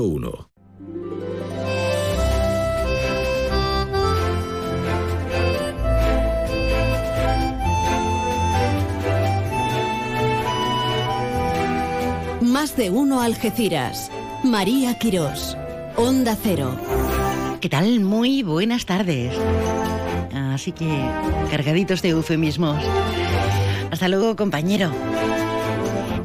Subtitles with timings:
[0.00, 0.48] 1.
[12.40, 14.10] Más de uno Algeciras.
[14.42, 15.56] María Quirós.
[15.96, 16.76] Onda Cero.
[17.60, 18.00] ¿Qué tal?
[18.00, 19.34] Muy buenas tardes.
[20.34, 20.88] Así que
[21.50, 22.82] cargaditos de eufemismos.
[23.90, 24.90] Hasta luego, compañero.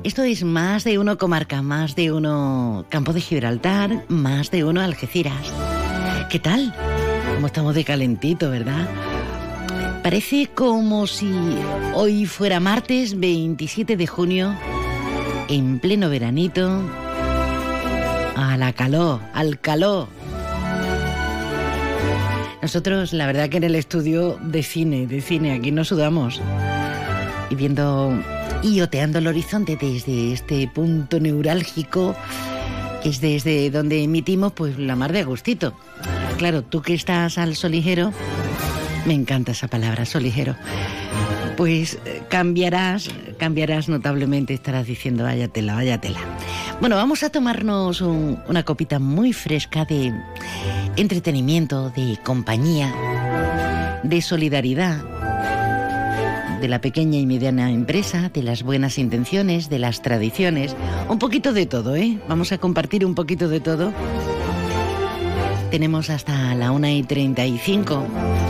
[0.08, 4.80] Esto es más de uno comarca, más de uno campo de Gibraltar, más de uno
[4.80, 5.52] Algeciras.
[6.30, 6.74] ¿Qué tal?
[7.36, 8.88] Como estamos de calentito, ¿verdad?
[10.04, 11.30] Parece como si
[11.94, 14.56] hoy fuera martes 27 de junio,
[15.50, 16.82] en pleno veranito,
[18.38, 20.08] a la calor, al calor.
[22.62, 26.40] Nosotros, la verdad que en el estudio de cine, de cine, aquí no sudamos.
[27.50, 28.18] Y viendo
[28.64, 32.16] y oteando el horizonte desde este punto neurálgico,
[33.04, 35.74] que es desde donde emitimos pues la mar de Agustito.
[36.38, 38.12] Claro, tú que estás al soligero,
[39.06, 40.56] me encanta esa palabra, soligero.
[41.56, 46.20] Pues eh, cambiarás, cambiarás notablemente, estarás diciendo, vaya tela, vaya tela.
[46.80, 50.14] Bueno, vamos a tomarnos una copita muy fresca de
[50.96, 52.94] entretenimiento, de compañía,
[54.04, 55.17] de solidaridad
[56.62, 60.76] de la pequeña y mediana empresa, de las buenas intenciones, de las tradiciones,
[61.10, 62.18] un poquito de todo, ¿eh?
[62.28, 63.94] Vamos a compartir un poquito de todo.
[65.72, 68.06] Tenemos hasta la 1 y 35,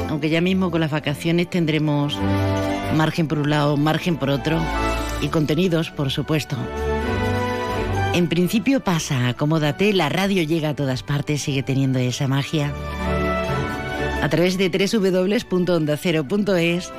[0.10, 2.18] aunque ya mismo con las vacaciones tendremos
[2.96, 4.62] margen por un lado, margen por otro
[5.22, 6.56] y contenidos, por supuesto.
[8.14, 12.72] En principio pasa, acomódate, la radio llega a todas partes, sigue teniendo esa magia.
[14.22, 16.92] A través de www.ondacero.es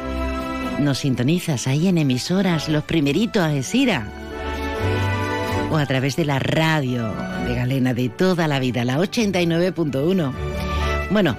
[0.78, 4.06] nos sintonizas ahí en emisoras, los primeritos a Esira.
[5.70, 7.12] O a través de la radio
[7.46, 10.32] de Galena de toda la vida, la 89.1.
[11.10, 11.36] Bueno,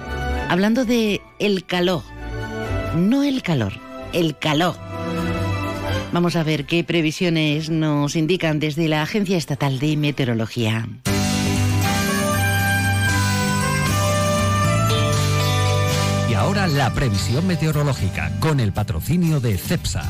[0.48, 2.02] hablando de el calor,
[2.96, 3.72] no el calor,
[4.12, 4.76] el calor.
[6.12, 10.86] Vamos a ver qué previsiones nos indican desde la Agencia Estatal de Meteorología.
[16.40, 20.04] Ahora la previsión meteorológica con el patrocinio de CEPSA.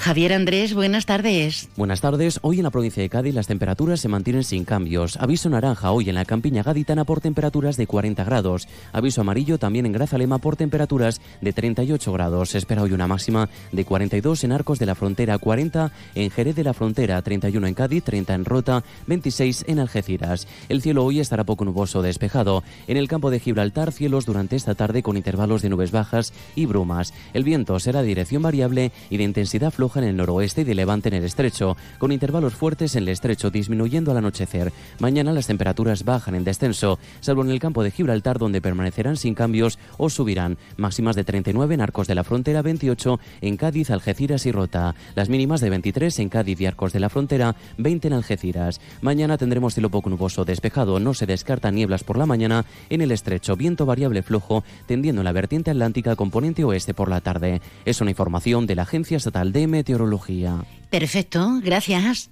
[0.00, 1.68] Javier Andrés, buenas tardes.
[1.76, 2.38] Buenas tardes.
[2.40, 5.18] Hoy en la provincia de Cádiz las temperaturas se mantienen sin cambios.
[5.18, 8.66] Aviso naranja hoy en la campiña gaditana por temperaturas de 40 grados.
[8.94, 12.48] Aviso amarillo también en Grazalema por temperaturas de 38 grados.
[12.48, 16.56] Se espera hoy una máxima de 42 en Arcos de la Frontera, 40 en Jerez
[16.56, 20.48] de la Frontera, 31 en Cádiz, 30 en Rota, 26 en Algeciras.
[20.70, 22.64] El cielo hoy estará poco nuboso despejado.
[22.88, 26.64] En el campo de Gibraltar, cielos durante esta tarde con intervalos de nubes bajas y
[26.64, 27.12] brumas.
[27.34, 30.74] El viento será de dirección variable y de intensidad floja en el noroeste y de
[30.74, 34.72] levante en el estrecho, con intervalos fuertes en el estrecho disminuyendo al anochecer.
[35.00, 39.34] Mañana las temperaturas bajan en descenso, salvo en el campo de Gibraltar donde permanecerán sin
[39.34, 40.58] cambios o subirán.
[40.76, 44.94] Máximas de 39 en Arcos de la Frontera, 28 en Cádiz, Algeciras y Rota.
[45.14, 48.80] Las mínimas de 23 en Cádiz y Arcos de la Frontera, 20 en Algeciras.
[49.00, 53.12] Mañana tendremos cielo poco nuboso despejado, no se descartan nieblas por la mañana en el
[53.12, 57.60] estrecho, viento variable flojo tendiendo en la vertiente atlántica componente oeste por la tarde.
[57.84, 60.58] Es una información de la Agencia Estatal de meteorología.
[60.90, 62.28] Perfecto, gracias.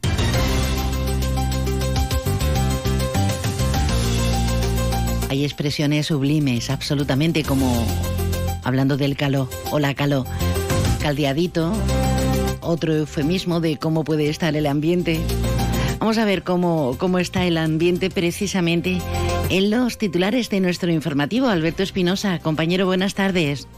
[5.31, 7.87] Hay expresiones sublimes, absolutamente, como
[8.64, 10.26] hablando del calor o la calor.
[11.00, 11.72] Caldeadito,
[12.60, 15.19] otro eufemismo de cómo puede estar el ambiente.
[16.00, 19.00] Vamos a ver cómo, cómo está el ambiente precisamente
[19.48, 21.48] en los titulares de nuestro informativo.
[21.48, 23.69] Alberto Espinosa, compañero, buenas tardes.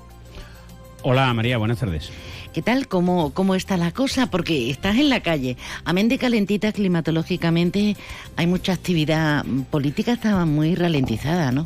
[1.02, 2.10] Hola María, buenas tardes.
[2.52, 2.88] ¿Qué tal?
[2.88, 4.26] ¿Cómo, ¿Cómo está la cosa?
[4.26, 5.56] Porque estás en la calle.
[5.84, 7.96] Amén de calentita climatológicamente,
[8.34, 11.64] hay mucha actividad política, estaba muy ralentizada, ¿no?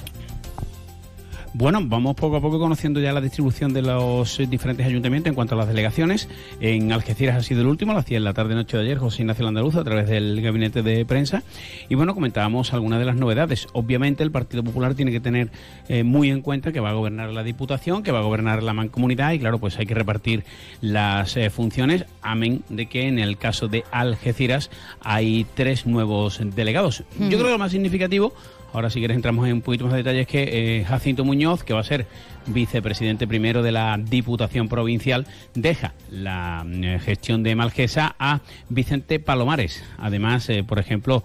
[1.57, 5.55] Bueno, vamos poco a poco conociendo ya la distribución de los diferentes ayuntamientos en cuanto
[5.55, 6.29] a las delegaciones.
[6.59, 9.47] En Algeciras ha sido el último, lo hacía en la tarde-noche de ayer José Ignacio
[9.47, 11.45] Andaluz a través del gabinete de prensa.
[11.89, 13.69] Y bueno, comentábamos algunas de las novedades.
[13.73, 15.53] Obviamente el Partido Popular tiene que tener
[15.87, 18.73] eh, muy en cuenta que va a gobernar la Diputación, que va a gobernar la
[18.73, 20.43] mancomunidad y claro, pues hay que repartir
[20.81, 27.05] las eh, funciones, amén de que en el caso de Algeciras hay tres nuevos delegados.
[27.17, 28.35] Yo creo que lo más significativo
[28.75, 31.73] Ahora, si quieres, entramos en un poquito más de detalles que eh, Jacinto Muñoz, que
[31.73, 32.09] va a ser
[32.47, 39.85] vicepresidente primero de la Diputación Provincial, deja la eh, gestión de Malgesa a Vicente Palomares.
[39.97, 41.23] Además, eh, por ejemplo,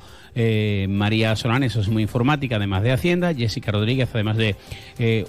[0.87, 4.55] María Solanes, es muy informática, además de Hacienda, Jessica Rodríguez, además de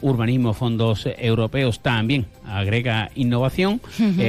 [0.02, 3.80] Urbanismo, Fondos Europeos, también agrega innovación,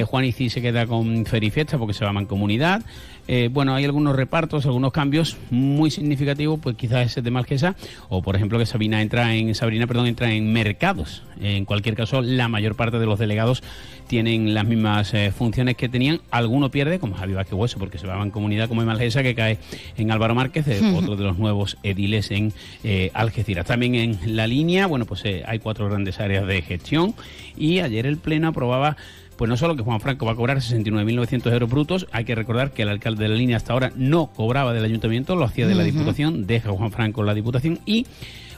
[0.08, 2.82] Juan Icí se queda con Ferifiesta porque se va a Mancomunidad,
[3.28, 7.76] eh, bueno, hay algunos repartos, algunos cambios muy significativos, pues quizás ese de Malquesa,
[8.10, 11.24] o por ejemplo que Sabina entra en, Sabrina, perdón, entra en mercados.
[11.42, 13.64] En cualquier caso, la mayor parte de los delegados
[14.08, 16.20] tienen las mismas eh, funciones que tenían.
[16.32, 19.34] Alguno pierde, como Javi Vázquez Hueso, porque se va en comunidad como en Malgesa, que
[19.34, 19.58] cae
[19.98, 22.54] en Álvaro Márquez, eh, otro de los nuevos ediles en
[22.84, 23.66] eh, Algeciras.
[23.66, 27.16] También en la línea, bueno, pues hay cuatro grandes áreas de gestión
[27.58, 28.98] y ayer el Pleno aprobaba
[29.42, 32.74] pues no solo que Juan Franco va a cobrar 69.900 euros brutos, hay que recordar
[32.74, 35.74] que el alcalde de la línea hasta ahora no cobraba del ayuntamiento, lo hacía de
[35.74, 38.06] la Diputación, deja Juan Franco la Diputación y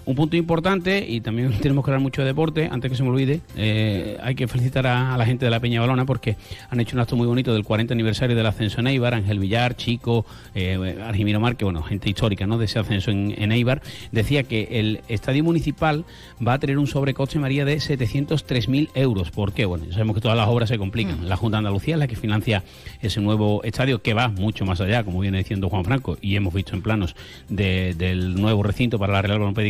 [0.05, 3.09] un punto importante, y también tenemos que hablar mucho de deporte, antes que se me
[3.09, 6.35] olvide, eh, hay que felicitar a, a la gente de la Peña Balona porque
[6.69, 9.75] han hecho un acto muy bonito del 40 aniversario del ascenso en Eibar, Ángel Villar,
[9.75, 12.57] Chico, eh, Argimiro Márquez, bueno, gente histórica ¿no?
[12.57, 16.05] de ese ascenso en, en Eibar, decía que el estadio municipal
[16.45, 19.31] va a tener un sobrecoste, María, de 703.000 euros.
[19.31, 19.65] ¿Por qué?
[19.65, 21.27] Bueno, ya sabemos que todas las obras se complican.
[21.29, 22.63] La Junta de Andalucía es la que financia
[23.01, 26.53] ese nuevo estadio que va mucho más allá, como viene diciendo Juan Franco, y hemos
[26.53, 27.15] visto en planos
[27.50, 29.61] de- del nuevo recinto para la Real Baloncesto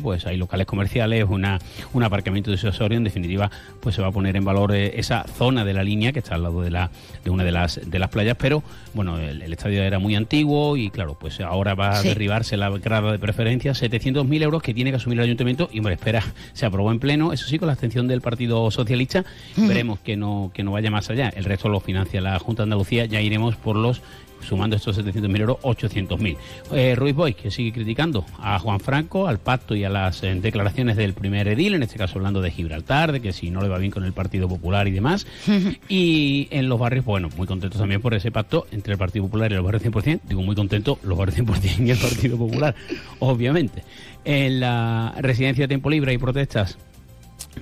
[0.00, 1.58] Pues hay locales comerciales, una,
[1.92, 3.50] un aparcamiento disuasorio, en definitiva,
[3.80, 6.34] pues se va a poner en valor eh, esa zona de la línea que está
[6.34, 6.90] al lado de, la,
[7.24, 8.62] de una de las, de las playas, pero
[8.94, 12.70] bueno, el, el estadio era muy antiguo y claro, pues ahora va a derribarse la
[12.70, 16.66] grada de preferencia, 700.000 euros que tiene que asumir el ayuntamiento y hombre, espera, se
[16.66, 19.24] aprobó en pleno, eso sí, con la abstención del Partido Socialista,
[19.56, 22.64] veremos que no, que no vaya más allá, el resto lo financia la Junta de
[22.64, 24.02] Andalucía, ya iremos por los
[24.40, 26.36] sumando estos 700.000 euros, 800.000.
[26.72, 30.34] Eh, Ruiz Boy, que sigue criticando a Juan Franco, al pacto y a las eh,
[30.34, 33.68] declaraciones del primer edil, en este caso hablando de Gibraltar, de que si no le
[33.68, 35.26] va bien con el Partido Popular y demás.
[35.88, 39.52] y en los barrios, bueno, muy contentos también por ese pacto entre el Partido Popular
[39.52, 40.20] y los barrios 100%.
[40.24, 42.74] Digo muy contento, los barrios 100% y el Partido Popular,
[43.18, 43.82] obviamente.
[44.24, 46.78] En la residencia de tiempo libre hay protestas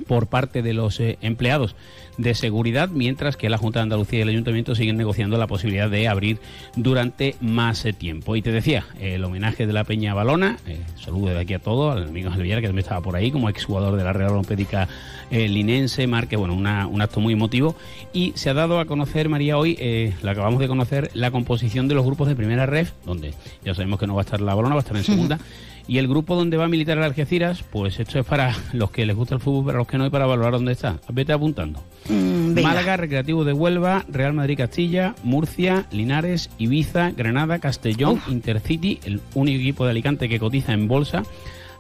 [0.07, 1.77] por parte de los eh, empleados
[2.17, 5.91] de seguridad, mientras que la Junta de Andalucía y el Ayuntamiento siguen negociando la posibilidad
[5.91, 6.39] de abrir
[6.77, 8.37] durante más tiempo.
[8.37, 11.97] Y te decía, el homenaje de la Peña Balona, eh, saludo de aquí a todos,
[11.97, 14.89] al amigo Villar, que también estaba por ahí, como exjugador de la Real Balompédica
[15.31, 17.75] eh, Linense, Marque, bueno, una- un acto muy emotivo.
[18.13, 21.89] Y se ha dado a conocer, María, hoy, eh, la acabamos de conocer, la composición
[21.89, 23.35] de los grupos de primera ref, donde
[23.65, 25.39] ya sabemos que no va a estar la Balona, va a estar en segunda.
[25.87, 29.05] Y el grupo donde va a militar el Algeciras, pues esto es para los que
[29.07, 30.99] les gusta el fútbol, para los que no y para valorar dónde está.
[31.09, 31.83] Vete apuntando.
[32.09, 32.61] Mm.
[32.63, 39.61] Málaga, Recreativo de Huelva, Real Madrid Castilla, Murcia, Linares, Ibiza, Granada, Castellón, Intercity, el único
[39.61, 41.23] equipo de Alicante que cotiza en bolsa,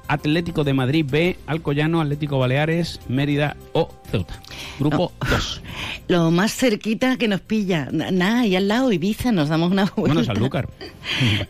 [0.09, 4.41] Atlético de Madrid B, Alcoyano, Atlético Baleares, Mérida o Ceuta.
[4.79, 5.62] Grupo 2.
[6.09, 7.89] Lo más cerquita que nos pilla.
[7.91, 10.15] Na- Nada, y al lado Ibiza nos damos una vuelta.
[10.15, 10.69] Bueno, Sanlúcar.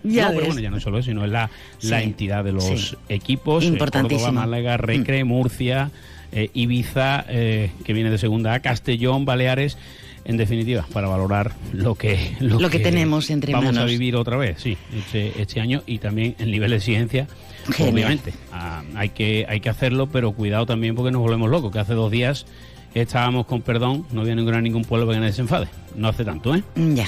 [0.02, 1.50] Ya no, pero bueno, ya no solo eso, sino es la,
[1.82, 2.96] la entidad de los sí.
[3.08, 3.64] equipos.
[3.64, 4.26] eh, Importantísimo.
[4.26, 5.90] Córdoba, Málaga, Recre, Murcia,
[6.32, 9.78] eh, Ibiza, eh, que viene de segunda A, Castellón, Baleares.
[10.26, 14.56] En definitiva, para valorar lo que, Lo que tenemos entre vamos a vivir otra vez,
[14.58, 17.28] sí, este, este año y también el nivel de exigencia,
[17.72, 17.94] Genial.
[17.94, 18.34] obviamente.
[18.52, 21.94] Ah, hay, que, hay que hacerlo, pero cuidado también porque nos volvemos locos, que hace
[21.94, 22.46] dos días
[22.94, 25.66] estábamos con perdón, no había ningún, ningún pueblo para que nadie se enfade.
[25.96, 26.62] No hace tanto, ¿eh?
[26.94, 27.06] Ya.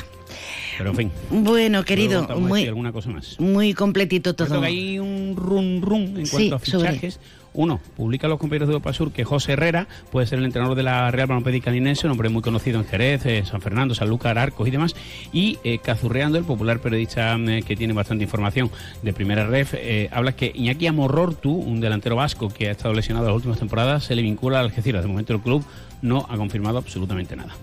[0.77, 1.13] Pero en fin.
[1.31, 3.39] Bueno, querido, muy, alguna cosa más.
[3.41, 4.61] muy completito todo.
[4.61, 7.13] que hay un run run en Sí, cuanto a sobre.
[7.57, 10.83] Uno, publica los compañeros de Europa Sur que José Herrera puede ser el entrenador de
[10.83, 14.69] la Real Balompédica Linense, un hombre muy conocido en Jerez, eh, San Fernando, Sanlúcar, Arcos
[14.69, 14.95] y demás.
[15.33, 18.71] Y eh, Cazurreando, el popular periodista eh, que tiene bastante información
[19.03, 19.75] de primera ref,
[20.13, 24.15] habla que Iñaki Amorrortu, un delantero vasco que ha estado lesionado las últimas temporadas, se
[24.15, 25.03] le vincula al Algeciras.
[25.03, 25.65] De momento el club
[26.03, 27.55] no ha confirmado absolutamente nada.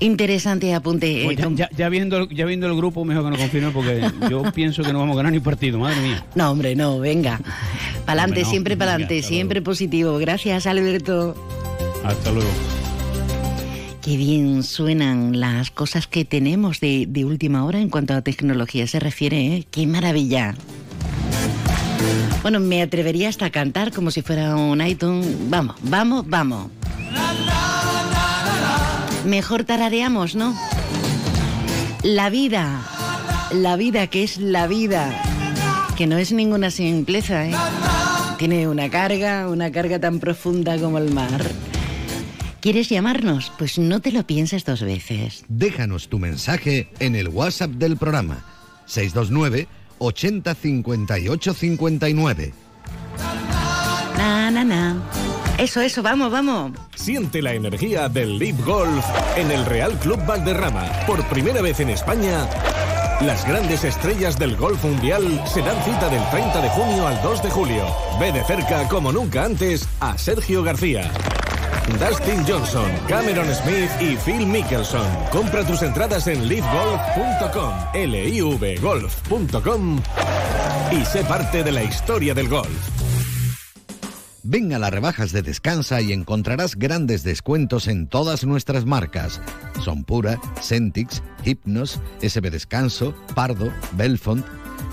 [0.00, 1.22] Interesante apunte.
[1.24, 4.08] Pues ya, com- ya- ya viendo, ya viendo el grupo, mejor que no confirme porque
[4.30, 6.24] yo pienso que no vamos a ganar ni partido, madre mía.
[6.36, 7.40] No, hombre, no, venga.
[8.06, 8.50] Pa'lante, Hombre, no.
[8.50, 9.64] siempre pa'lante, hasta siempre luego.
[9.72, 10.18] positivo.
[10.18, 11.34] Gracias, Alberto.
[12.04, 12.48] Hasta luego.
[14.02, 18.86] Qué bien suenan las cosas que tenemos de, de última hora en cuanto a tecnología
[18.86, 19.66] se refiere, ¿eh?
[19.70, 20.54] Qué maravilla.
[22.42, 25.26] Bueno, me atrevería hasta a cantar como si fuera un iTunes.
[25.50, 26.70] Vamos, vamos, vamos.
[29.24, 30.54] Mejor tarareamos, ¿no?
[32.02, 32.82] La vida,
[33.52, 35.22] la vida que es la vida,
[35.96, 37.54] que no es ninguna simpleza, ¿eh?
[38.38, 41.44] Tiene una carga, una carga tan profunda como el mar.
[42.60, 43.52] ¿Quieres llamarnos?
[43.58, 45.44] Pues no te lo pienses dos veces.
[45.48, 48.44] Déjanos tu mensaje en el WhatsApp del programa
[48.86, 52.52] 629 80 58 59.
[54.16, 55.27] Na, na, na.
[55.58, 56.72] Eso, eso, vamos, vamos.
[56.94, 59.04] Siente la energía del Leap Golf
[59.36, 60.88] en el Real Club Valderrama.
[61.04, 62.48] Por primera vez en España,
[63.20, 67.42] las grandes estrellas del golf mundial se dan cita del 30 de junio al 2
[67.42, 67.84] de julio.
[68.20, 71.10] Ve de cerca, como nunca antes, a Sergio García.
[71.98, 75.08] Dustin Johnson, Cameron Smith y Phil Mickelson.
[75.32, 80.00] Compra tus entradas en livegolf.com, l golf.com
[80.92, 83.07] y sé parte de la historia del golf.
[84.50, 89.42] Ven a las rebajas de Descansa y encontrarás grandes descuentos en todas nuestras marcas.
[89.84, 94.46] Son Pura, Centix, Hypnos, SB Descanso, Pardo, Belfont.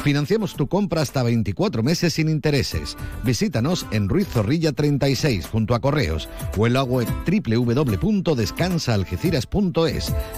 [0.04, 2.96] Financiamos tu compra hasta 24 meses sin intereses.
[3.24, 7.08] Visítanos en Ruiz Zorrilla 36 junto a Correos o en la web.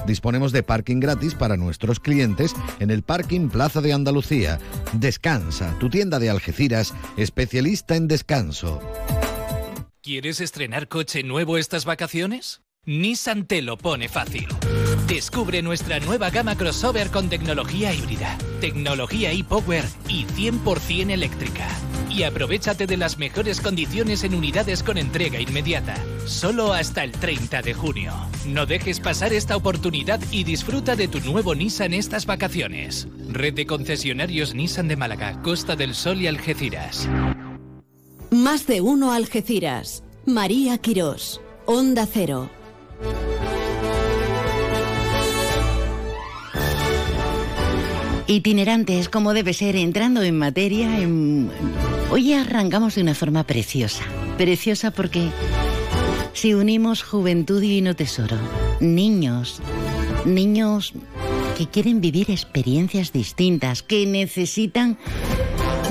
[0.07, 4.59] Disponemos de parking gratis para nuestros clientes en el Parking Plaza de Andalucía.
[4.93, 8.81] Descansa, tu tienda de Algeciras, especialista en descanso.
[10.01, 12.61] ¿Quieres estrenar coche nuevo estas vacaciones?
[12.85, 14.47] Nissan te lo pone fácil.
[15.05, 21.67] Descubre nuestra nueva gama crossover con tecnología híbrida, tecnología e-power y 100% eléctrica.
[22.09, 27.61] Y aprovechate de las mejores condiciones en unidades con entrega inmediata, solo hasta el 30
[27.61, 28.13] de junio.
[28.45, 33.07] No dejes pasar esta oportunidad y disfruta de tu nuevo Nissan estas vacaciones.
[33.29, 37.07] Red de concesionarios Nissan de Málaga, Costa del Sol y Algeciras.
[38.31, 40.03] Más de uno Algeciras.
[40.25, 41.39] María Quirós.
[41.65, 42.49] Onda Cero.
[48.27, 50.89] Itinerantes, como debe ser, entrando en materia,
[52.11, 54.03] hoy arrancamos de una forma preciosa.
[54.37, 55.29] Preciosa porque
[56.33, 58.35] si unimos juventud y divino tesoro,
[58.81, 59.61] niños,
[60.25, 60.91] niños
[61.57, 64.97] que quieren vivir experiencias distintas, que necesitan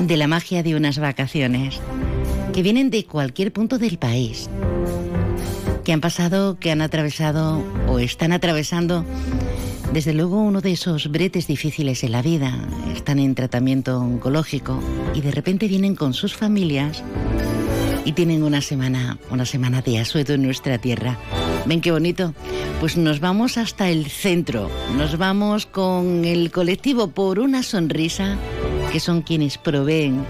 [0.01, 1.81] de la magia de unas vacaciones,
[2.53, 4.51] que vienen de cualquier punto del país,
[5.85, 9.07] que han pasado, que han atravesado o están atravesando
[9.93, 12.55] desde luego uno de esos bretes difíciles en la vida,
[12.95, 14.83] están en tratamiento oncológico
[15.15, 17.03] y de repente vienen con sus familias
[18.05, 21.19] y tienen una semana, una semana de asueto en nuestra tierra.
[21.67, 22.35] ¿Ven qué bonito?
[22.81, 28.37] Pues nos vamos hasta el centro, nos vamos con el colectivo por una sonrisa,
[28.93, 30.25] que son quienes proveen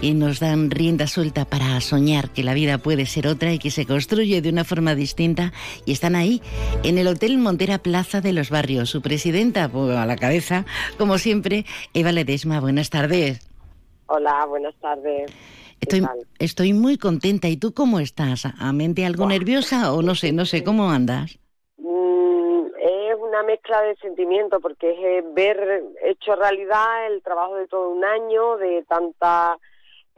[0.00, 3.70] y nos dan rienda suelta para soñar que la vida puede ser otra y que
[3.70, 5.52] se construye de una forma distinta.
[5.86, 6.40] Y están ahí,
[6.84, 8.90] en el Hotel Montera Plaza de los Barrios.
[8.90, 10.64] Su presidenta, pues, a la cabeza,
[10.98, 11.64] como siempre,
[11.94, 12.60] Eva Ledesma.
[12.60, 13.48] Buenas tardes.
[14.06, 15.32] Hola, buenas tardes.
[15.80, 16.06] Estoy,
[16.38, 17.48] estoy muy contenta.
[17.48, 18.44] ¿Y tú cómo estás?
[18.46, 21.38] ¿A mente algo nerviosa o no sé, no sé, cómo andas?
[21.76, 27.66] Mm, es una mezcla de sentimientos porque es eh, ver hecho realidad el trabajo de
[27.66, 29.58] todo un año, de tanta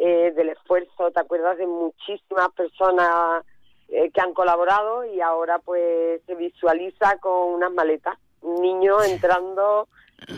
[0.02, 3.44] eh, del esfuerzo, te acuerdas de muchísimas personas
[3.90, 9.88] eh, que han colaborado y ahora pues se visualiza con unas maletas, un niño entrando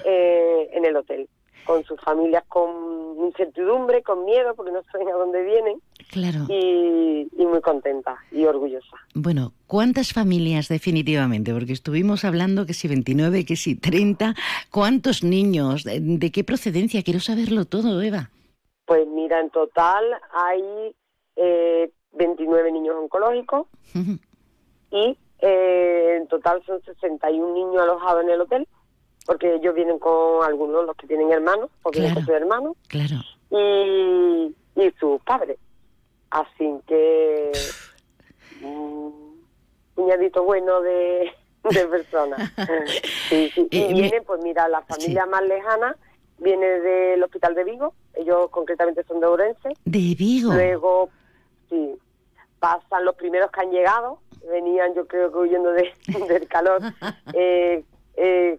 [0.05, 1.29] eh, en el hotel
[1.65, 2.71] con sus familias con
[3.25, 5.81] incertidumbre, con miedo, porque no saben a dónde vienen.
[6.11, 6.41] Claro.
[6.49, 8.97] Y, muy contenta y orgullosa.
[9.15, 11.53] Bueno, ¿cuántas familias definitivamente?
[11.53, 14.35] Porque estuvimos hablando que si 29, que si 30.
[14.71, 15.85] ¿Cuántos niños?
[15.85, 17.05] de qué procedencia?
[17.05, 18.31] Quiero saberlo todo, Eva.
[18.93, 20.95] Pues mira, en total hay
[21.37, 23.67] eh, 29 niños oncológicos
[24.91, 28.69] y eh, en total son 61 niños alojados en el hotel,
[29.25, 33.17] porque ellos vienen con algunos, los que tienen hermanos, porque claro, con sus hermanos, claro.
[33.51, 35.57] y, y sus padres.
[36.29, 37.51] Así que
[38.63, 39.43] un
[39.95, 41.33] puñadito bueno de,
[41.65, 42.53] de personas.
[43.31, 43.69] sí, sí.
[43.71, 45.97] Y vienen, pues mira, la familia más lejana
[46.43, 49.71] viene del Hospital de Vigo, ellos concretamente son de Ourense.
[49.85, 50.53] ¿De Vigo?
[50.53, 51.09] Luego,
[51.69, 51.97] sí,
[52.59, 54.19] pasan los primeros que han llegado,
[54.51, 55.93] venían yo creo que huyendo de,
[56.29, 56.81] del calor,
[57.35, 57.85] eh,
[58.17, 58.59] eh,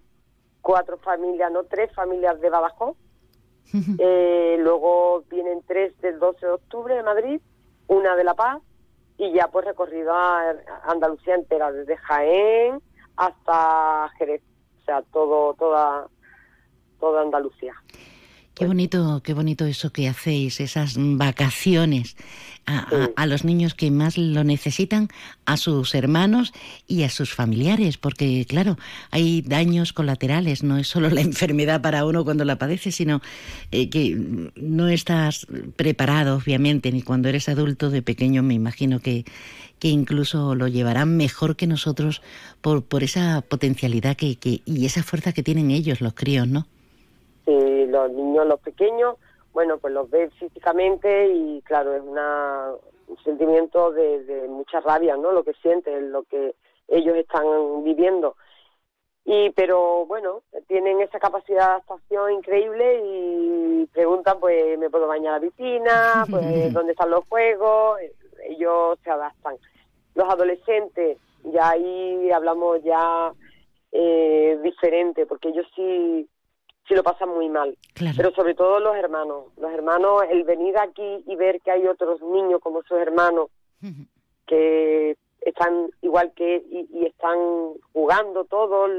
[0.62, 2.96] cuatro familias, no, tres familias de Badajoz.
[3.98, 7.42] Eh, luego vienen tres del 12 de octubre de Madrid,
[7.88, 8.62] una de La Paz,
[9.18, 10.54] y ya pues recorrido a
[10.86, 12.80] Andalucía entera, desde Jaén
[13.16, 14.44] hasta Jerez.
[14.82, 16.08] O sea, todo, toda,
[17.04, 17.74] toda Andalucía.
[18.54, 22.16] Qué bonito, qué bonito eso que hacéis, esas vacaciones
[22.66, 25.10] a, los niños que más lo necesitan,
[25.46, 26.54] a sus hermanos
[26.88, 28.78] y a sus familiares, porque claro,
[29.12, 33.22] hay daños colaterales, no es solo la enfermedad para uno cuando la padece, sino
[33.72, 34.16] eh, que
[34.56, 39.26] no estás preparado, obviamente, ni cuando eres adulto, de pequeño me imagino que,
[39.80, 42.22] que incluso lo llevarán mejor que nosotros
[42.62, 46.68] por, por esa potencialidad que, que, y esa fuerza que tienen ellos, los críos, ¿no?
[47.46, 49.18] Sí, los niños, los pequeños,
[49.52, 52.72] bueno, pues los ves físicamente y claro, es una,
[53.08, 55.32] un sentimiento de, de mucha rabia, ¿no?
[55.32, 56.56] Lo que sienten, lo que
[56.88, 58.36] ellos están viviendo.
[59.26, 65.36] Y, pero bueno, tienen esa capacidad de adaptación increíble y preguntan, pues, ¿me puedo bañar
[65.36, 66.26] a la piscina?
[66.30, 68.00] Pues, ¿dónde están los juegos?
[68.46, 69.56] Ellos se adaptan.
[70.16, 73.32] Los adolescentes, ya ahí hablamos ya
[73.92, 76.28] eh, diferente, porque ellos sí,
[76.88, 77.78] sí lo pasan muy mal.
[78.16, 79.46] Pero sobre todo los hermanos.
[79.58, 83.50] Los hermanos, el venir aquí y ver que hay otros niños como sus hermanos
[84.48, 87.38] que están igual que y, y están
[87.92, 88.90] jugando todos,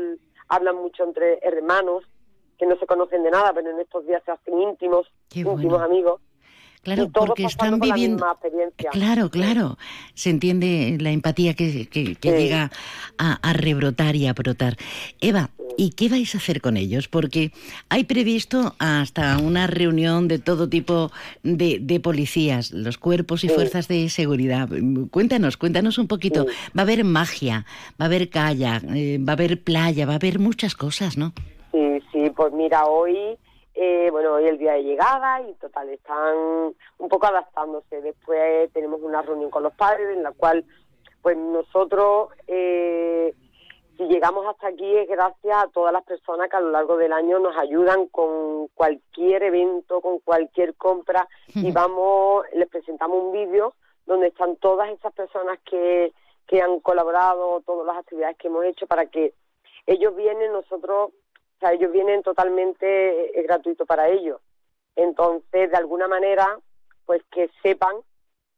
[0.48, 2.04] hablan mucho entre hermanos
[2.58, 6.20] que no se conocen de nada, pero en estos días se hacen íntimos, íntimos amigos.
[6.84, 8.24] Claro, porque están viviendo.
[8.92, 9.78] Claro, claro.
[10.12, 12.70] Se entiende la empatía que, que, llega
[13.16, 14.76] a, rebrotar y a brotar.
[15.20, 15.48] Eva,
[15.78, 17.08] ¿y qué vais a hacer con ellos?
[17.08, 17.52] Porque
[17.88, 21.10] hay previsto hasta una reunión de todo tipo
[21.42, 24.68] de, de policías, los cuerpos y fuerzas de seguridad.
[25.10, 26.44] Cuéntanos, cuéntanos un poquito.
[26.76, 27.64] Va a haber magia,
[27.98, 31.32] va a haber kayak, eh, va a haber playa, va a haber muchas cosas, ¿no?
[31.72, 33.16] Sí, sí, pues mira, hoy
[33.74, 36.36] eh, bueno, hoy el día de llegada y total, están
[36.98, 38.00] un poco adaptándose.
[38.00, 40.64] Después tenemos una reunión con los padres en la cual,
[41.22, 43.34] pues nosotros, eh,
[43.96, 47.12] si llegamos hasta aquí es gracias a todas las personas que a lo largo del
[47.12, 53.74] año nos ayudan con cualquier evento, con cualquier compra y vamos, les presentamos un vídeo
[54.06, 56.12] donde están todas esas personas que,
[56.46, 59.34] que han colaborado, todas las actividades que hemos hecho para que
[59.86, 61.10] ellos vienen, nosotros
[61.64, 64.40] sea, ellos vienen totalmente es gratuito para ellos.
[64.97, 66.59] Entonces, de alguna manera,
[67.06, 67.97] pues que sepan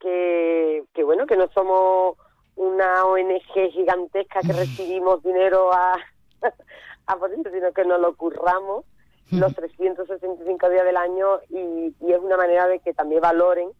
[0.00, 2.16] que, que bueno, que no somos
[2.56, 5.94] una ONG gigantesca que recibimos dinero a,
[7.06, 8.84] a por sino que nos lo curramos
[9.30, 13.70] los 365 días del año y, y es una manera de que también valoren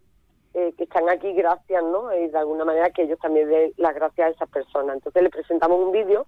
[0.55, 2.15] eh, que están aquí gracias, ¿no?
[2.17, 4.97] Y de alguna manera que ellos también den las gracias a esas personas.
[4.97, 6.27] Entonces le presentamos un vídeo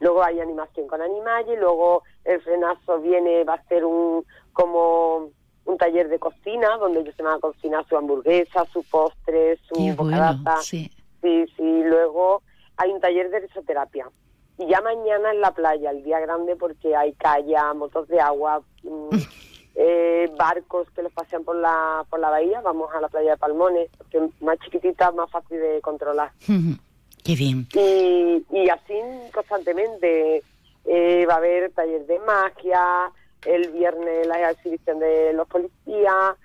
[0.00, 5.30] luego hay animación con animales, y luego el frenazo viene, va a ser un como
[5.64, 9.94] un taller de cocina, donde ellos se van a cocinar su hamburguesa, su postre, su
[9.96, 10.56] bocadata.
[10.62, 10.90] sí.
[11.20, 12.42] sí, sí, luego
[12.76, 14.10] hay un taller de risoterapia.
[14.56, 18.62] Y ya mañana en la playa, el día grande, porque hay calla, motos de agua,
[18.82, 19.08] mm,
[19.74, 23.36] eh, barcos que los pasean por la, por la bahía, vamos a la playa de
[23.36, 26.32] Palmones, que es más chiquitita, más fácil de controlar.
[27.28, 27.66] Qué bien.
[27.74, 28.94] Y, así
[29.34, 30.42] constantemente
[30.86, 33.12] eh, va a haber taller de magia,
[33.44, 36.36] el viernes la exhibición de los policías,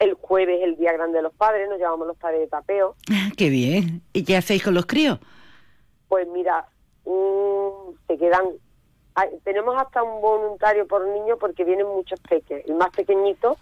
[0.00, 2.96] el jueves el día grande de los padres, nos llamamos los padres de tapeo.
[3.36, 4.02] Qué bien.
[4.12, 5.20] ¿Y qué hacéis con los críos?
[6.08, 6.66] Pues mira,
[7.04, 8.46] se quedan...
[9.44, 12.66] tenemos hasta un voluntario por niño porque vienen muchos peques.
[12.66, 13.56] El más pequeñito,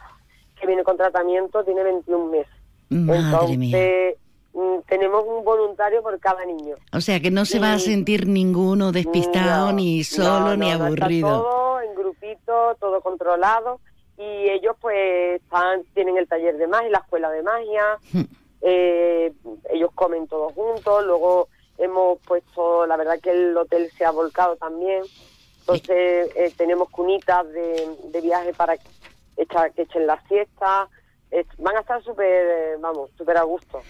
[0.59, 2.55] que viene con tratamiento, tiene 21 meses.
[2.89, 4.24] Madre mía Mm,
[4.87, 6.77] tenemos un voluntario por cada niño.
[6.93, 11.29] O sea que no se va a sentir ninguno despistado, ni solo, ni aburrido.
[11.29, 13.81] todo en grupito, todo controlado.
[14.17, 17.99] Y ellos pues están, tienen el taller de magia, la escuela de magia.
[18.13, 18.23] Hmm.
[18.61, 19.33] Eh,
[19.71, 21.05] ellos comen todos juntos.
[21.05, 25.03] Luego hemos puesto, la verdad que el hotel se ha volcado también.
[25.61, 28.89] Entonces eh, tenemos cunitas de, de viaje para que,
[29.75, 30.89] que echen la siesta.
[31.59, 33.83] van a estar súper, eh, vamos, súper a gusto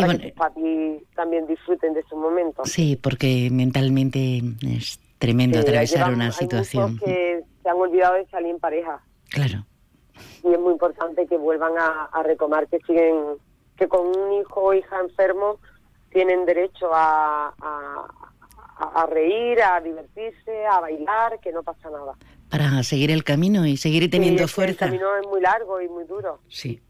[0.00, 2.64] para que tus también disfruten de su momento.
[2.64, 6.98] Sí, porque mentalmente es tremendo atravesar una situación.
[7.00, 9.00] Hay que se han olvidado de salir en pareja.
[9.30, 9.66] Claro.
[10.44, 13.38] Y es muy importante que vuelvan a, a recomar que siguen,
[13.76, 15.58] que con un hijo o hija enfermo
[16.10, 17.52] tienen derecho a,
[18.78, 22.14] a, reír, a divertirse, a bailar, que no pasa nada.
[22.48, 24.86] Para seguir el camino y seguir teniendo fuerza.
[24.86, 26.40] El camino es muy largo y muy duro.
[26.48, 26.80] Sí.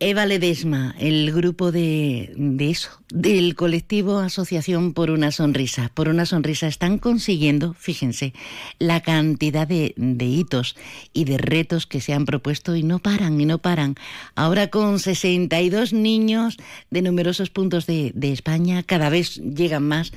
[0.00, 5.90] Eva Ledesma, el grupo de, de, eso, del colectivo Asociación por una Sonrisa.
[5.92, 8.32] Por una Sonrisa están consiguiendo, fíjense,
[8.78, 10.76] la cantidad de, hitos
[11.12, 13.96] y de retos que se han propuesto y no paran, y no paran.
[14.36, 16.58] Ahora con 62 niños
[16.90, 20.12] de numerosos puntos de, España, cada vez llegan más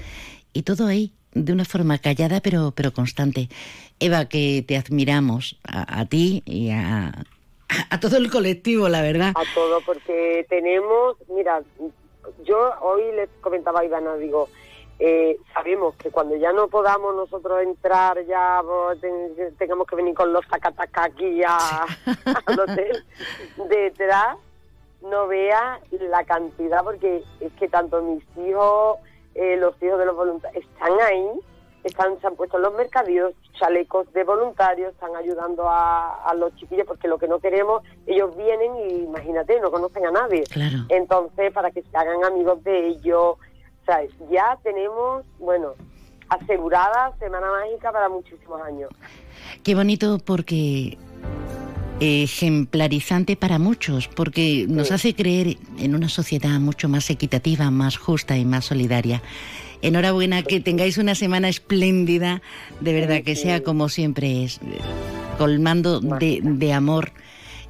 [0.54, 3.50] y todo ahí de una forma callada pero, pero constante.
[4.00, 7.26] Eva, que te admiramos a ti y a
[7.90, 9.34] a todo el colectivo, la verdad.
[9.36, 11.62] A todo, porque tenemos, mira,
[12.44, 14.50] yo hoy les comentaba a Ivana, digo,
[15.00, 18.62] eh, sabemos que cuando ya no podamos nosotros entrar, ya
[19.58, 21.86] tengamos que venir con los tacatacas aquí a,
[22.46, 23.04] al hotel,
[23.70, 24.38] detrás
[25.02, 29.00] no vea la cantidad, porque es que tanto mis hijos,
[29.34, 31.32] eh, los hijos de los voluntarios, están ahí
[31.84, 36.56] están, se han puesto en los mercadillos chalecos de voluntarios, están ayudando a, a los
[36.56, 40.44] chiquillos porque lo que no queremos, ellos vienen y imagínate, no conocen a nadie.
[40.90, 43.38] Entonces, para que se hagan amigos de ellos,
[43.86, 44.12] ¿sabes?
[44.30, 45.74] Ya tenemos, bueno,
[46.30, 48.90] asegurada Semana Mágica para muchísimos años.
[49.64, 50.98] Qué bonito porque
[52.00, 58.38] ejemplarizante para muchos, porque nos hace creer en una sociedad mucho más equitativa, más justa
[58.38, 59.22] y más solidaria.
[59.82, 62.42] Enhorabuena, que tengáis una semana espléndida,
[62.80, 64.60] de verdad que sea como siempre es,
[65.38, 67.12] colmando de, de amor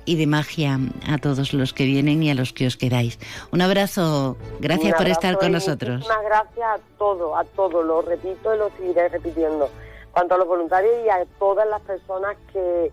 [0.05, 3.19] y de magia a todos los que vienen y a los que os quedáis.
[3.51, 5.97] Un abrazo, gracias por estar con nosotros.
[5.97, 9.69] Muchísimas gracias a todo, a todo, lo repito y lo seguiré repitiendo,
[10.13, 12.91] tanto a los voluntarios y a todas las personas que,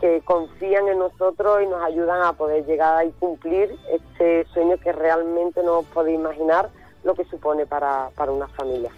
[0.00, 4.92] que confían en nosotros y nos ayudan a poder llegar y cumplir este sueño que
[4.92, 6.70] realmente no os podéis imaginar
[7.06, 8.90] lo que supone para, para una familia.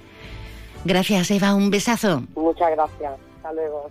[0.84, 1.54] Gracias, Eva.
[1.54, 2.22] Un besazo.
[2.34, 3.12] Muchas gracias.
[3.36, 3.90] Hasta luego.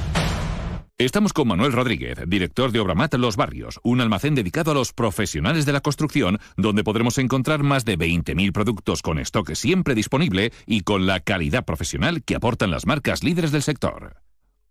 [1.05, 5.65] Estamos con Manuel Rodríguez, director de Obramat Los Barrios, un almacén dedicado a los profesionales
[5.65, 10.81] de la construcción, donde podremos encontrar más de 20.000 productos con stock siempre disponible y
[10.81, 14.17] con la calidad profesional que aportan las marcas líderes del sector.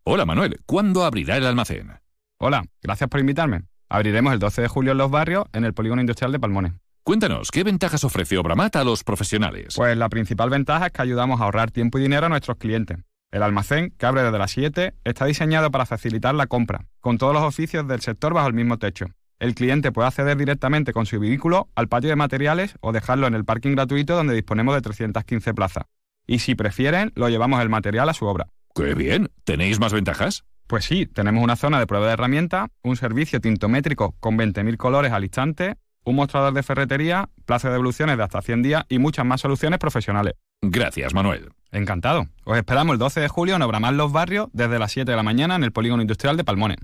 [0.05, 1.99] Hola Manuel, ¿cuándo abrirá el almacén?
[2.39, 3.63] Hola, gracias por invitarme.
[3.89, 6.75] Abriremos el 12 de julio en Los Barrios, en el Polígono Industrial de Palmones.
[7.03, 9.75] Cuéntanos, ¿qué ventajas ofrece Obramat a los profesionales?
[9.75, 12.99] Pues la principal ventaja es que ayudamos a ahorrar tiempo y dinero a nuestros clientes.
[13.31, 17.33] El almacén, que abre desde las 7, está diseñado para facilitar la compra, con todos
[17.33, 19.07] los oficios del sector bajo el mismo techo.
[19.39, 23.35] El cliente puede acceder directamente con su vehículo al patio de materiales o dejarlo en
[23.35, 25.85] el parking gratuito donde disponemos de 315 plazas.
[26.27, 28.49] Y si prefieren, lo llevamos el material a su obra.
[28.75, 29.31] ¡Qué bien!
[29.45, 30.45] ¿Tenéis más ventajas?
[30.67, 35.13] Pues sí, tenemos una zona de prueba de herramientas, un servicio tintométrico con 20.000 colores
[35.13, 39.25] al instante, un mostrador de ferretería, plazo de devoluciones de hasta 100 días y muchas
[39.25, 40.35] más soluciones profesionales.
[40.63, 41.51] Gracias, Manuel.
[41.73, 42.27] Encantado.
[42.45, 45.23] Os esperamos el 12 de julio en Obramar Los Barrios desde las 7 de la
[45.23, 46.79] mañana en el Polígono Industrial de Palmones.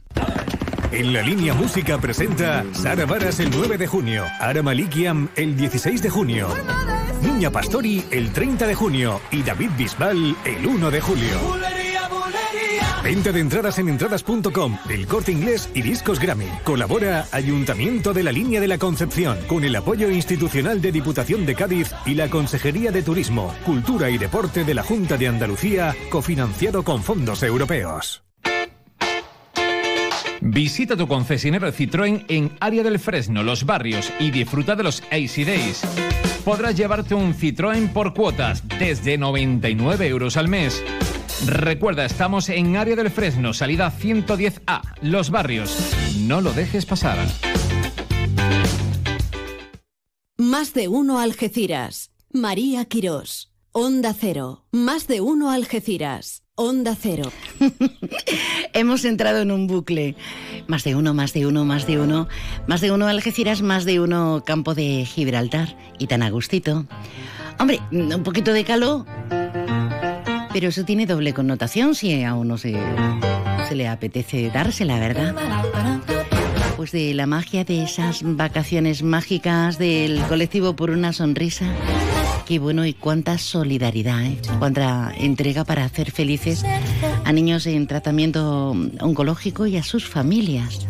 [0.92, 6.00] En la línea música presenta Sara Varas el 9 de junio, Ara Malikiam el 16
[6.00, 6.48] de junio,
[7.22, 11.85] Niña Pastori el 30 de junio y David Bisbal el 1 de julio.
[13.06, 16.48] Venta de entradas en entradas.com, El Corte Inglés y Discos Grammy.
[16.64, 21.54] Colabora Ayuntamiento de la Línea de la Concepción con el apoyo institucional de Diputación de
[21.54, 26.82] Cádiz y la Consejería de Turismo, Cultura y Deporte de la Junta de Andalucía, cofinanciado
[26.82, 28.24] con fondos europeos.
[30.40, 35.46] Visita tu concesionario Citroën en Área del Fresno, Los Barrios y disfruta de los AC
[35.46, 35.82] Days.
[36.44, 40.82] Podrás llevarte un Citroën por cuotas desde 99 euros al mes.
[41.44, 45.94] Recuerda, estamos en Área del Fresno, salida 110A, Los Barrios.
[46.20, 47.18] No lo dejes pasar.
[50.38, 52.10] Más de uno Algeciras.
[52.32, 53.52] María Quirós.
[53.72, 54.64] Onda Cero.
[54.72, 56.42] Más de uno Algeciras.
[56.54, 57.30] Onda Cero.
[58.72, 60.16] Hemos entrado en un bucle.
[60.66, 62.28] Más de uno, más de uno, más de uno.
[62.66, 65.76] Más de uno Algeciras, más de uno Campo de Gibraltar.
[65.98, 66.86] Y tan a gustito.
[67.58, 69.04] Hombre, un poquito de calor
[70.56, 72.74] pero eso tiene doble connotación si a uno se,
[73.74, 75.34] le apetece dársela, ¿verdad?
[76.78, 81.66] Pues de la magia de esas vacaciones mágicas del colectivo por una sonrisa.
[82.46, 84.38] Qué bueno y cuánta solidaridad, ¿eh?
[84.58, 86.64] cuánta entrega para hacer felices
[87.26, 90.86] a niños en tratamiento oncológico y a sus familias.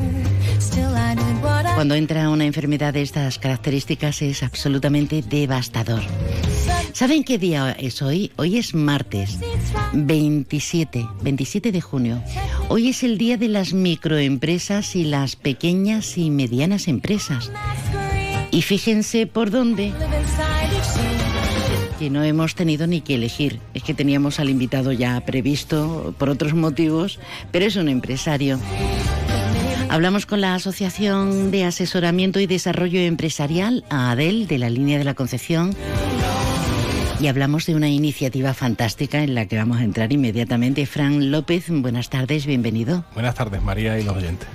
[1.75, 6.03] Cuando entra una enfermedad de estas características es absolutamente devastador.
[6.97, 8.33] ¿Saben qué día es hoy?
[8.37, 9.39] Hoy es martes
[9.93, 12.23] 27, 27 de junio.
[12.71, 17.53] Hoy es el día de las microempresas y las pequeñas y medianas empresas.
[18.51, 19.93] Y fíjense por dónde
[21.99, 23.61] que no hemos tenido ni que elegir.
[23.75, 27.21] Es que teníamos al invitado ya previsto por otros motivos,
[27.53, 28.59] pero es un empresario.
[29.91, 35.15] Hablamos con la Asociación de Asesoramiento y Desarrollo Empresarial, ADEL, de la línea de la
[35.15, 35.77] Concepción,
[37.21, 40.87] y hablamos de una iniciativa fantástica en la que vamos a entrar inmediatamente.
[40.87, 43.05] Fran López, buenas tardes, bienvenido.
[43.15, 44.49] Buenas tardes, María y los oyentes.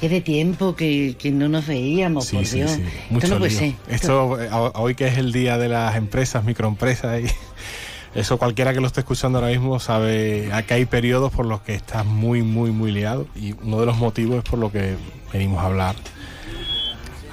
[0.00, 2.72] Qué de tiempo que, no nos veíamos, por Dios.
[2.72, 3.74] Sí, Mucho Esto no puede ser.
[3.88, 4.38] Esto,
[4.74, 7.26] hoy que es el día de las empresas, microempresas, y
[8.14, 11.74] Eso cualquiera que lo esté escuchando ahora mismo sabe que hay periodos por los que
[11.74, 14.94] estás muy, muy, muy liado y uno de los motivos es por lo que
[15.32, 15.96] venimos a hablar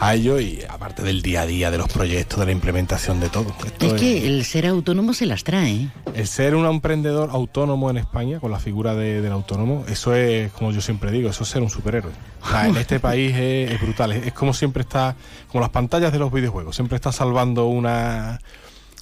[0.02, 3.30] a ello y aparte del día a día, de los proyectos, de la implementación de
[3.30, 3.56] todo.
[3.80, 5.74] es que el ser autónomo se las trae.
[5.74, 5.90] ¿eh?
[6.16, 10.72] El ser un emprendedor autónomo en España, con la figura del autónomo, eso es, como
[10.72, 12.12] yo siempre digo, eso es ser un superhéroe.
[12.66, 15.16] en este país es, brutal, es, como siempre está,
[15.52, 18.42] como las pantallas de los videojuegos, siempre está salvando una,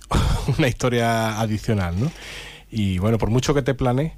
[0.58, 2.12] una historia adicional, ¿no?
[2.72, 4.12] Y bueno, por mucho que te planees,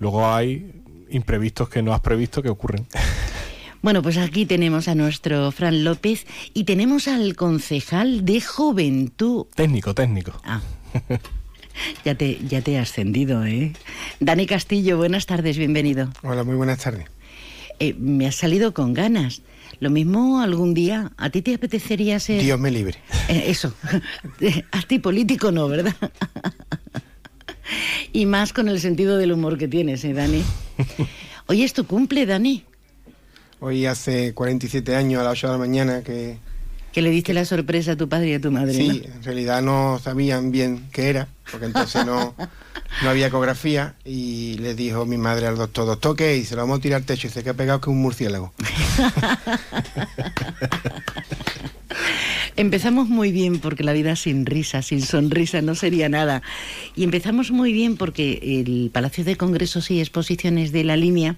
[0.00, 2.86] luego hay imprevistos que no has previsto que ocurren.
[3.82, 9.46] Bueno, pues aquí tenemos a nuestro Fran López y tenemos al concejal de Juventud.
[9.54, 10.32] Técnico, técnico.
[10.44, 10.60] Ah.
[12.04, 13.72] ya, te, ya te he ascendido, ¿eh?
[14.20, 16.10] Dani Castillo, buenas tardes, bienvenido.
[16.22, 17.06] Hola, muy buenas tardes.
[17.78, 19.42] Eh, me has salido con ganas.
[19.78, 22.42] Lo mismo algún día, ¿a ti te apetecería ser...?
[22.42, 22.98] Dios me libre.
[23.28, 23.74] Eh, eso.
[24.70, 25.96] a ti político no, ¿verdad?
[28.12, 30.44] y más con el sentido del humor que tienes, ¿eh, Dani?
[31.46, 32.62] Hoy es tu cumple, Dani.
[33.60, 36.36] Hoy hace 47 años a las 8 de la mañana que...
[36.92, 38.72] Que le diste la sorpresa a tu padre y a tu madre.
[38.72, 42.34] Sí, en realidad no sabían bien qué era, porque entonces no,
[43.02, 46.36] no había ecografía y le dijo mi madre al doctor, doctor, ¿qué?
[46.38, 48.00] Y se lo vamos a tirar al techo y se que ha pegado que un
[48.00, 48.52] murciélago.
[52.56, 56.42] Empezamos muy bien porque la vida sin risa, sin sonrisa no sería nada.
[56.94, 61.36] Y empezamos muy bien porque el Palacio de Congresos y Exposiciones de la Línea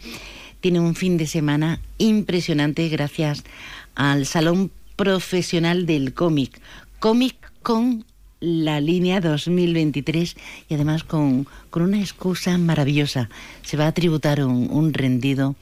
[0.61, 3.45] tiene un fin de semana impresionante gracias
[3.95, 6.61] al Salón Profesional del Cómic.
[6.99, 8.05] Cómic con
[8.41, 10.37] la línea 2023
[10.69, 13.29] y además con, con, una excusa maravillosa.
[13.63, 15.57] Se va a tributar un, un rendido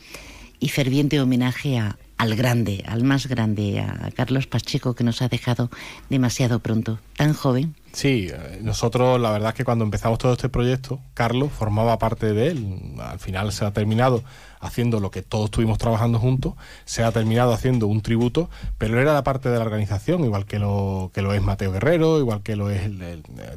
[0.60, 5.28] y ferviente homenaje a, al grande, al más grande, a Carlos Pacheco, que nos ha
[5.28, 5.70] dejado
[6.08, 7.74] demasiado pronto, tan joven.
[7.96, 8.30] Sí,
[8.60, 12.94] nosotros la verdad es que cuando empezamos todo este proyecto, Carlos formaba parte de él.
[13.00, 14.22] Al final se ha terminado
[14.60, 16.52] haciendo lo que todos estuvimos trabajando juntos,
[16.84, 20.58] se ha terminado haciendo un tributo, pero era la parte de la organización, igual que
[20.58, 22.82] lo, que lo es Mateo Guerrero, igual que lo es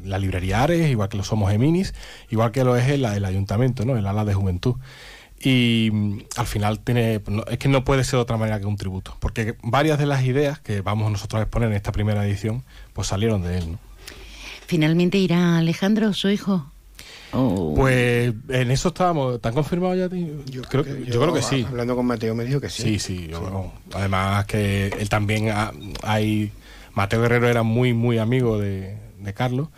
[0.04, 1.92] la librería Ares, igual que lo somos Eminis,
[2.30, 3.98] igual que lo es el, el ayuntamiento, ¿no?
[3.98, 4.76] el ala de juventud
[5.38, 8.76] y mm, al final tiene es que no puede ser de otra manera que un
[8.76, 12.62] tributo porque varias de las ideas que vamos nosotros a exponer en esta primera edición
[12.92, 13.89] pues salieron de él ¿no?
[14.70, 16.64] Finalmente irá Alejandro su hijo
[17.74, 19.34] Pues en eso estábamos.
[19.34, 20.06] ¿Están confirmados ya?
[20.46, 21.66] Yo creo, que, yo, creo que sí.
[21.68, 22.82] Hablando con Mateo me dijo que sí.
[22.82, 23.30] Sí, sí.
[23.92, 25.52] además que él también
[26.02, 26.52] hay...
[26.92, 29.68] Mateo Guerrero era muy, muy amigo de, de Carlos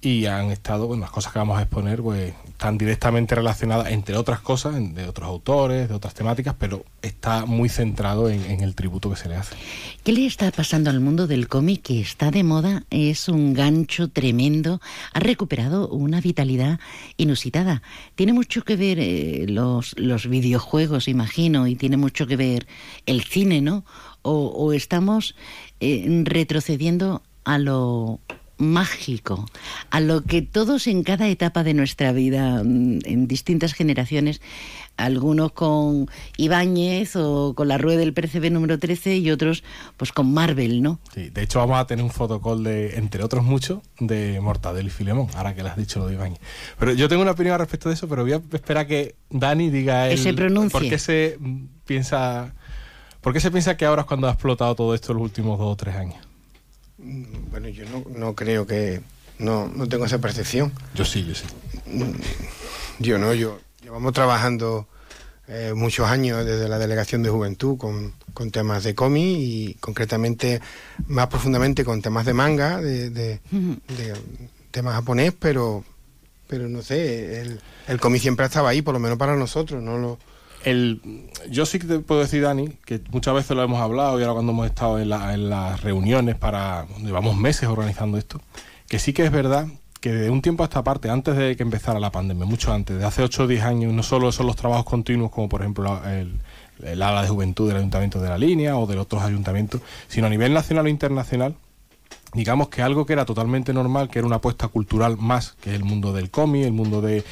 [0.00, 4.16] y han estado, bueno, las cosas que vamos a exponer, pues están directamente relacionadas, entre
[4.16, 9.10] otras cosas, de otros autores, de otras temáticas, pero está muy centrado en, el tributo
[9.10, 9.54] que se le hace.
[10.02, 12.84] ¿Qué le está pasando al mundo del cómic que está de moda?
[12.88, 14.80] Es un gancho tremendo,
[15.12, 16.80] ha recuperado una vitalidad
[17.18, 17.82] inusitada.
[18.14, 22.66] Tiene mucho que ver eh, los, los videojuegos, imagino, y tiene mucho que ver
[23.04, 23.84] el cine, ¿no?
[24.22, 25.36] O, estamos
[25.80, 28.18] eh, retrocediendo a lo
[28.58, 29.46] mágico,
[29.90, 34.40] a lo que todos en cada etapa de nuestra vida, mm, en distintas generaciones,
[34.96, 39.62] algunos con Ibáñez o con la rueda del PCB número 13 y otros
[39.96, 41.00] pues con Marvel, ¿no?
[41.14, 44.90] Sí, de hecho vamos a tener un fotocall de, entre otros muchos, de Mortadelo y
[44.90, 46.40] Filemón, ahora que le has dicho lo de Ibáñez.
[46.78, 50.08] Pero yo tengo una opinión respecto de eso, pero voy a esperar que Dani diga
[50.08, 50.70] él, se pronuncie.
[50.70, 51.38] por qué se
[51.84, 52.54] piensa...
[53.20, 55.72] ¿Por qué se piensa que ahora es cuando ha explotado todo esto los últimos dos
[55.72, 56.25] o tres años?
[56.98, 57.84] Mm, bueno, yo
[58.16, 59.00] no, creo que...
[59.38, 60.72] No, no tengo esa percepción.
[60.94, 61.44] Yo sí, yo sí.
[61.86, 62.12] Mm,
[63.00, 63.60] yo no, yo...
[63.82, 64.88] Llevamos trabajando
[65.48, 68.12] eh, muchos años desde la Delegación de Juventud con,
[68.50, 70.60] temas de cómic y concretamente
[71.06, 73.40] más profundamente con temas de manga, de, de,
[74.72, 75.84] temas japonés, pero,
[76.48, 79.98] pero no sé, el, el cómic siempre estaba ahí, por lo menos para nosotros, no
[79.98, 80.18] lo
[80.66, 84.24] el, yo sí que te puedo decir, Dani, que muchas veces lo hemos hablado y
[84.24, 88.40] ahora cuando hemos estado en, las reuniones para, llevamos meses organizando esto,
[88.88, 89.68] que sí que es verdad
[90.00, 92.98] que de un tiempo a esta parte, antes de que empezara la pandemia, mucho antes,
[92.98, 96.02] de hace 8 o 10 años, no solo son los trabajos continuos, como por ejemplo
[96.04, 96.32] el,
[96.82, 100.30] el ala de juventud del Ayuntamiento de la Línea o de otros ayuntamientos, sino a
[100.30, 101.54] nivel nacional o internacional,
[102.36, 105.82] digamos que algo que era totalmente normal, que era una apuesta cultural más, que el
[105.82, 107.24] mundo del cómic, el mundo de...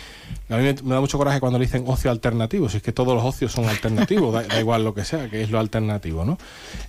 [0.49, 3.23] A mí me, da mucho coraje cuando dicen ocio alternativo, si es que todos los
[3.23, 6.39] ocios son alternativos, da, igual lo que sea, que es lo alternativo, ¿no?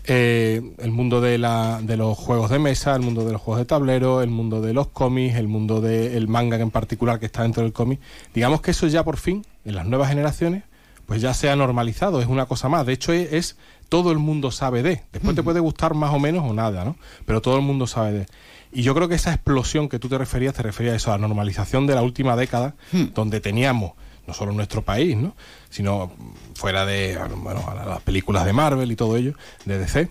[0.05, 3.59] Eh, el mundo de, la, de los juegos de mesa, el mundo de los juegos
[3.59, 7.43] de tablero, el mundo de los cómics, el mundo del manga en particular que está
[7.43, 7.99] dentro del cómic,
[8.33, 10.63] digamos que eso ya por fin, en las nuevas generaciones,
[11.05, 12.85] pues ya se ha normalizado, es una cosa más.
[12.85, 13.57] De hecho, es
[13.95, 15.03] todo el mundo sabe de.
[15.13, 16.97] Después te puede gustar más o menos o nada, ¿no?
[17.25, 18.25] Pero todo el mundo sabe de.
[18.73, 21.17] Y yo creo que esa explosión que tú te referías, te refería a eso, a
[21.17, 22.75] la normalización de la última década,
[23.13, 23.93] donde teníamos
[24.27, 25.33] no solo en nuestro país, ¿no?
[25.69, 26.11] sino
[26.55, 30.09] fuera de bueno, a las películas de Marvel y todo ello, de DC.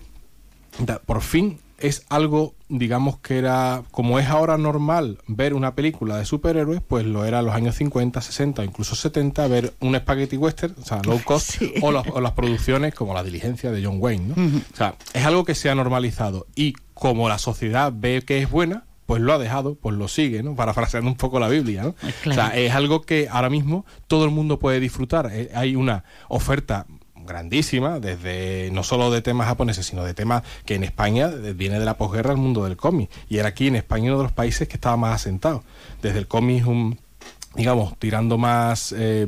[1.05, 6.25] Por fin es algo, digamos que era, como es ahora normal ver una película de
[6.25, 10.75] superhéroes, pues lo era en los años 50, 60, incluso 70, ver un spaghetti western,
[10.81, 14.33] o sea, low cost, o, las- o las producciones como La Diligencia de John Wayne,
[14.35, 14.61] ¿no?
[14.73, 18.49] O sea, es algo que se ha normalizado y como la sociedad ve que es
[18.49, 20.55] buena, pues lo ha dejado, pues lo sigue, ¿no?
[20.55, 21.93] Parafraseando un poco la Biblia, ¿no?
[22.23, 22.31] claro.
[22.31, 25.29] O sea, es algo que ahora mismo todo el mundo puede disfrutar.
[25.31, 26.87] Eh, Hay una oferta
[27.25, 31.85] grandísima, desde no solo de temas japoneses, sino de temas que en España viene de
[31.85, 33.09] la posguerra el mundo del cómic.
[33.29, 35.63] Y era aquí en España uno de los países que estaba más asentado.
[36.01, 36.99] Desde el cómic un
[37.55, 39.27] digamos, tirando más eh,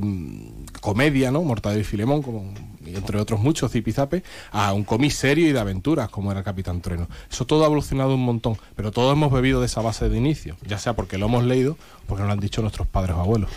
[0.82, 1.42] comedia, ¿no?
[1.42, 2.54] Mortadelo y Filemón, como,
[2.86, 7.08] entre otros muchos, zipizape, a un cómic serio y de aventuras, como era Capitán Trueno.
[7.32, 10.58] Eso todo ha evolucionado un montón, pero todos hemos bebido de esa base de inicio,
[10.66, 13.50] ya sea porque lo hemos leído, porque nos lo han dicho nuestros padres o abuelos.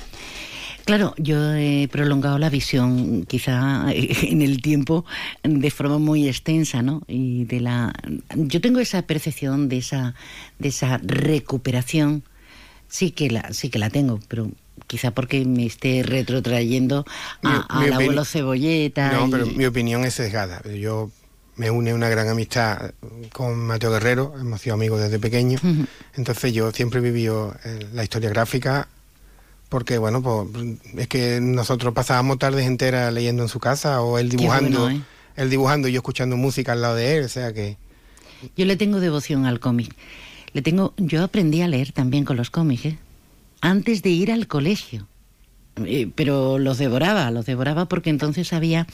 [0.84, 5.04] Claro, yo he prolongado la visión quizá en el tiempo
[5.42, 7.02] de forma muy extensa, ¿no?
[7.06, 7.92] Y de la
[8.34, 10.14] yo tengo esa percepción de esa
[10.58, 12.22] de esa recuperación
[12.88, 14.50] sí que la sí que la tengo, pero
[14.86, 17.04] quizá porque me esté retrotrayendo
[17.42, 20.62] al abuelo cebolleta No, y- pero mi opinión es sesgada.
[20.68, 21.10] Yo
[21.56, 22.92] me une una gran amistad
[23.32, 25.58] con Mateo Guerrero, hemos sido amigos desde pequeño.
[26.16, 28.88] Entonces yo siempre he vivido eh, la historia gráfica
[29.70, 30.48] porque, bueno, pues
[30.98, 35.02] es que nosotros pasábamos tardes enteras leyendo en su casa o él dibujando, bueno, ¿eh?
[35.36, 37.78] él dibujando y yo escuchando música al lado de él, o sea que...
[38.56, 39.94] Yo le tengo devoción al cómic.
[40.52, 42.98] Le tengo, yo aprendí a leer también con los cómics, ¿eh?
[43.60, 45.06] antes de ir al colegio.
[45.84, 48.88] Eh, pero los devoraba, los devoraba porque entonces había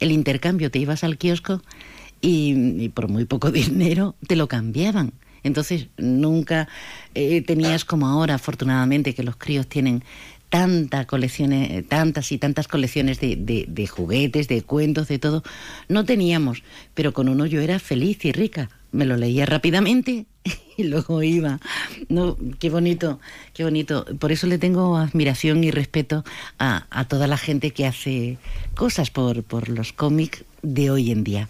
[0.00, 0.72] el intercambio.
[0.72, 1.62] Te ibas al kiosco
[2.20, 5.12] y, y por muy poco dinero te lo cambiaban.
[5.46, 6.68] Entonces nunca
[7.14, 10.02] eh, tenías como ahora, afortunadamente, que los críos tienen
[10.48, 15.42] tantas colecciones, eh, tantas y tantas colecciones de, juguetes, de cuentos, de todo.
[15.88, 16.62] No teníamos,
[16.94, 18.70] pero con uno yo era feliz y rica.
[18.92, 20.26] Me lo leía rápidamente
[20.76, 21.60] y luego iba.
[22.08, 23.20] No, qué bonito,
[23.52, 24.04] qué bonito.
[24.18, 26.24] Por eso le tengo admiración y respeto
[26.58, 28.38] a, a toda la gente que hace
[28.74, 31.48] cosas por, por los cómics de hoy en día.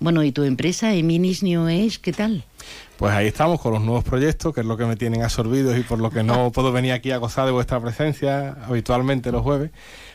[0.00, 2.44] Bueno, ¿y tu empresa, Eminis New Age, qué tal?
[2.98, 5.82] Pues ahí estamos con los nuevos proyectos, que es lo que me tienen absorbidos y
[5.82, 9.70] por lo que no puedo venir aquí a gozar de vuestra presencia habitualmente los jueves.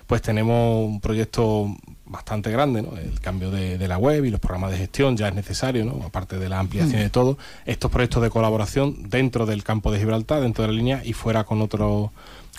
[0.05, 1.73] Pues tenemos un proyecto
[2.05, 2.97] bastante grande, ¿no?
[2.97, 6.03] El cambio de, de la web y los programas de gestión ya es necesario, ¿no?
[6.05, 7.03] Aparte de la ampliación Mm.
[7.03, 7.37] de todo.
[7.65, 11.45] Estos proyectos de colaboración dentro del campo de Gibraltar, dentro de la línea y fuera
[11.45, 12.09] con otros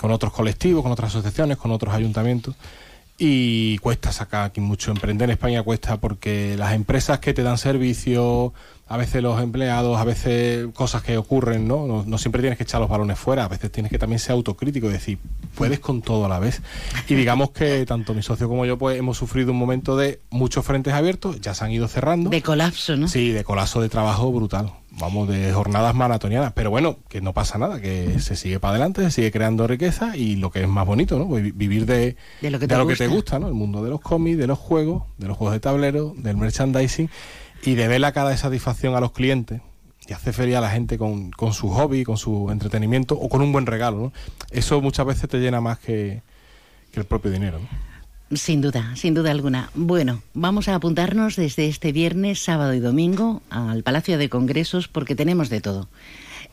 [0.00, 2.56] con otros colectivos, con otras asociaciones, con otros ayuntamientos.
[3.16, 4.90] Y cuesta sacar aquí mucho.
[4.90, 8.52] Emprender en España cuesta porque las empresas que te dan servicio,
[8.86, 11.86] a veces los empleados, a veces cosas que ocurren, ¿no?
[11.86, 14.32] No, no siempre tienes que echar los balones fuera, a veces tienes que también ser
[14.32, 15.18] autocrítico y decir,
[15.54, 16.60] puedes con todo a la vez.
[17.08, 20.64] Y digamos que tanto mi socio como yo pues hemos sufrido un momento de muchos
[20.66, 22.28] frentes abiertos, ya se han ido cerrando.
[22.30, 23.08] De colapso, ¿no?
[23.08, 24.70] Sí, de colapso de trabajo brutal.
[24.96, 26.52] Vamos, de jornadas maratonianas.
[26.52, 30.16] Pero bueno, que no pasa nada, que se sigue para adelante, se sigue creando riqueza
[30.16, 31.26] y lo que es más bonito, ¿no?
[31.26, 33.38] Pues vi- vivir de, De lo que de te lo que te gusta.
[33.38, 33.48] gusta, ¿no?
[33.48, 37.10] El mundo de los cómics, de los juegos, de los juegos de tablero, del merchandising
[37.64, 39.60] y de ver la cara de satisfacción a los clientes
[40.06, 43.40] y hacer feliz a la gente con, con su hobby, con su entretenimiento o con
[43.40, 44.12] un buen regalo, ¿no?
[44.50, 46.22] Eso muchas veces te llena más que,
[46.92, 48.36] que el propio dinero, ¿no?
[48.36, 49.70] Sin duda, sin duda alguna.
[49.74, 55.14] Bueno, vamos a apuntarnos desde este viernes, sábado y domingo al Palacio de Congresos porque
[55.14, 55.88] tenemos de todo.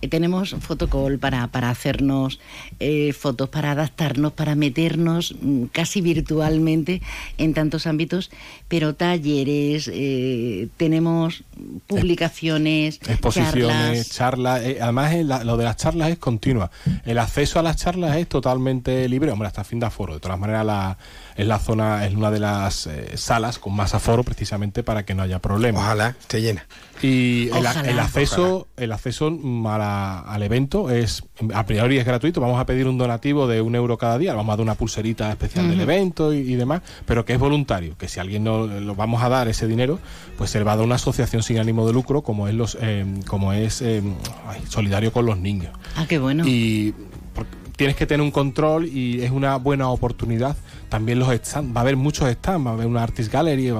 [0.01, 2.39] Eh, Tenemos fotocall para, para hacernos
[2.79, 7.01] eh, fotos, para adaptarnos, para meternos mm, casi virtualmente
[7.37, 8.31] en tantos ámbitos,
[8.67, 11.43] pero talleres, eh, tenemos
[11.87, 14.09] publicaciones, exposiciones, charlas.
[14.09, 14.61] charlas.
[14.63, 16.71] eh, además, la- lo de las charlas es continua.
[17.05, 20.15] El acceso a las charlas es totalmente libre, hombre, hasta fin de aforo.
[20.15, 20.97] De todas maneras, la,
[21.41, 25.13] es la zona, es una de las eh, salas con más aforo, precisamente para que
[25.13, 25.83] no haya problemas.
[25.83, 26.65] Ojalá esté llena.
[27.01, 27.89] Y el, Ojalá.
[27.89, 31.23] el acceso, el acceso a la- al evento es
[31.53, 32.39] a priori es gratuito.
[32.41, 34.33] Vamos a pedir un donativo de un euro cada día.
[34.35, 37.97] Vamos a dar una pulserita especial del evento y, y demás, pero que es voluntario.
[37.97, 39.97] Que si alguien no lo vamos a dar ese dinero,
[40.37, 42.77] pues se le va a dar una asociación sin ánimo de lucro, como es los,
[42.79, 44.03] eh, como es eh,
[44.47, 45.71] ay, solidario con los niños.
[45.95, 46.43] Ah, qué bueno.
[46.45, 46.93] Y
[47.33, 50.55] por- tienes que tener un control y es una buena oportunidad
[50.91, 53.71] también los stands, va a haber muchos stands, va a haber una artist gallery,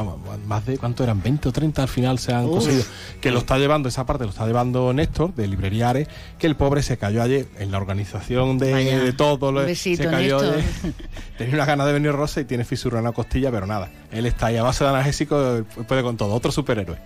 [0.47, 1.21] más de, ¿cuánto eran?
[1.21, 2.86] 20 o 30 al final se han conseguido.
[3.19, 6.08] Que lo está llevando, esa parte lo está llevando Néstor, de Libreriares,
[6.39, 9.52] que el pobre se cayó ayer en la organización de, todo.
[9.52, 10.63] Lo, se cayó ayer.
[11.38, 13.89] Tenía una ganas de venir Rosa y tiene fisura en la costilla, pero nada.
[14.13, 16.33] Él está ahí a base de analgésico, puede con todo.
[16.33, 16.98] Otro superhéroe.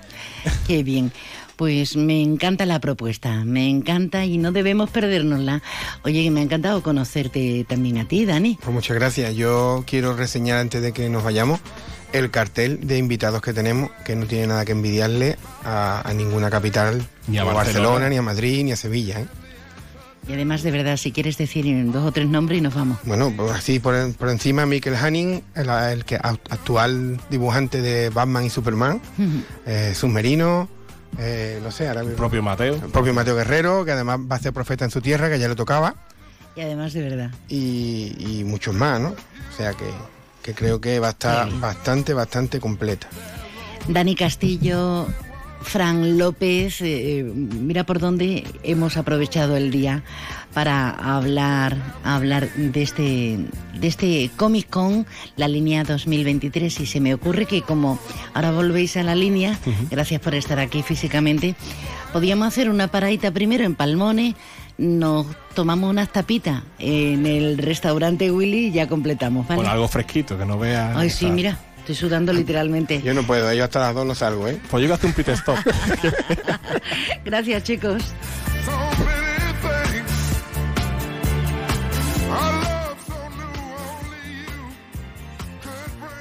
[0.68, 1.12] Qué bien.
[1.56, 5.62] Pues me encanta la propuesta, me encanta y no debemos perdérnosla.
[6.04, 8.58] Oye, me ha encantado conocerte también a ti, Dani.
[8.62, 9.36] Pues muchas gracias.
[9.36, 11.60] Yo quiero reseñar antes de que nos vayamos
[12.14, 17.06] el cartel de invitados que tenemos, que no tiene nada que envidiarle a, ninguna capital,
[17.28, 18.10] ni a Barcelona.
[18.10, 19.20] ni a Madrid, ni a Sevilla.
[19.22, 19.26] ¿eh?
[20.28, 22.98] Y además, de verdad, si quieres decir dos o tres nombres y nos vamos.
[23.04, 29.02] Bueno, pues así por, encima, Michael Hanning, el, que, actual dibujante de Batman y Superman,
[29.66, 30.68] eh, Submarino,
[31.20, 32.76] eh, no sé, ahora El propio Mateo.
[32.76, 35.48] El propio Mateo Guerrero, que además va a ser profeta en su tierra, que ya
[35.48, 35.96] le tocaba.
[36.56, 37.32] Y además de verdad.
[37.50, 39.10] Y, muchos más, ¿no?
[39.10, 39.86] O sea que,
[40.42, 43.08] que creo que va a estar bastante, bastante completa.
[43.88, 45.08] Dani Castillo,
[45.62, 50.04] Fran López, eh, mira por dónde hemos aprovechado el día
[50.56, 51.76] para hablar,
[52.06, 53.38] hablar de este,
[53.78, 56.80] de este Comic Con, la línea 2023.
[56.80, 58.00] Y se me ocurre que como
[58.34, 59.60] ahora volvéis a la línea,
[59.92, 61.56] gracias por estar aquí físicamente,
[62.14, 64.36] podíamos hacer una paradita primero en Palmones,
[64.78, 69.48] nos tomamos unas tapitas en el restaurante Willy y ya completamos.
[69.48, 70.98] Con algo fresquito, que no vea.
[70.98, 71.60] Ay, sí, mira.
[71.80, 73.00] Estoy sudando literalmente.
[73.04, 74.58] Yo no puedo, yo hasta las dos no salgo, ¿eh?
[74.72, 75.58] Pues yo hacer un pit stop.
[77.26, 78.02] Gracias, chicos.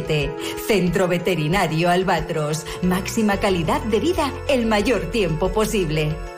[0.00, 2.66] 171407 Centro Veterinario Albatros.
[2.82, 6.35] Máxima calidad de vida el mayor tiempo posible.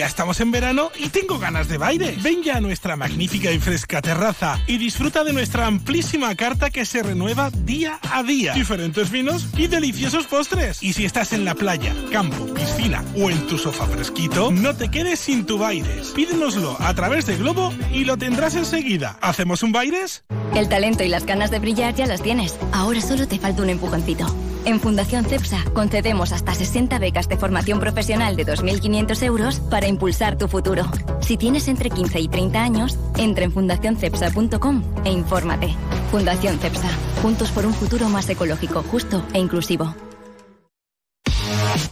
[0.00, 2.16] Ya estamos en verano y tengo ganas de baile.
[2.22, 6.86] Ven ya a nuestra magnífica y fresca terraza y disfruta de nuestra amplísima carta que
[6.86, 8.54] se renueva día a día.
[8.54, 10.82] Diferentes vinos y deliciosos postres.
[10.82, 14.90] Y si estás en la playa, campo, piscina o en tu sofá fresquito, no te
[14.90, 16.12] quedes sin tu Baires.
[16.14, 19.18] Pídenoslo a través de Globo y lo tendrás enseguida.
[19.20, 20.24] ¿Hacemos un Baires?
[20.54, 22.58] El talento y las ganas de brillar ya las tienes.
[22.72, 24.34] Ahora solo te falta un empujoncito.
[24.64, 30.36] En Fundación CEPSA concedemos hasta 60 becas de formación profesional de 2.500 euros para impulsar
[30.36, 30.84] tu futuro.
[31.20, 35.74] Si tienes entre 15 y 30 años, entra en fundacioncepsa.com e infórmate.
[36.10, 36.90] Fundación CEPSA,
[37.22, 39.94] juntos por un futuro más ecológico, justo e inclusivo.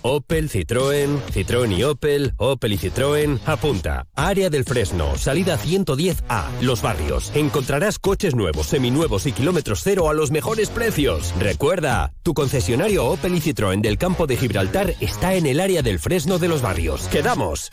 [0.02, 4.06] Opel, Citroën, Citroën y Opel, Opel y Citroën, apunta.
[4.14, 7.32] Área del Fresno, salida 110A, Los Barrios.
[7.34, 11.34] Encontrarás coches nuevos, seminuevos y kilómetros cero a los mejores precios.
[11.38, 15.98] Recuerda, tu concesionario Opel y Citroën del campo de Gibraltar está en el área del
[15.98, 17.08] Fresno de Los Barrios.
[17.08, 17.68] ¡Quedamos!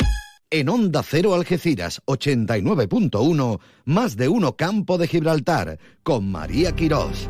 [0.52, 7.30] En Onda Cero Algeciras 89.1, más de uno Campo de Gibraltar, con María Quirós.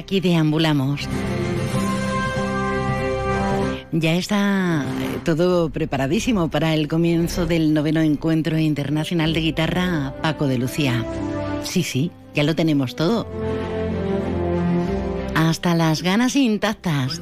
[0.00, 1.08] Aquí deambulamos.
[3.92, 10.46] Ya está eh, todo preparadísimo para el comienzo del noveno encuentro internacional de guitarra Paco
[10.46, 11.04] de Lucía.
[11.64, 13.26] Sí, sí, ya lo tenemos todo.
[15.34, 17.20] Hasta las ganas intactas.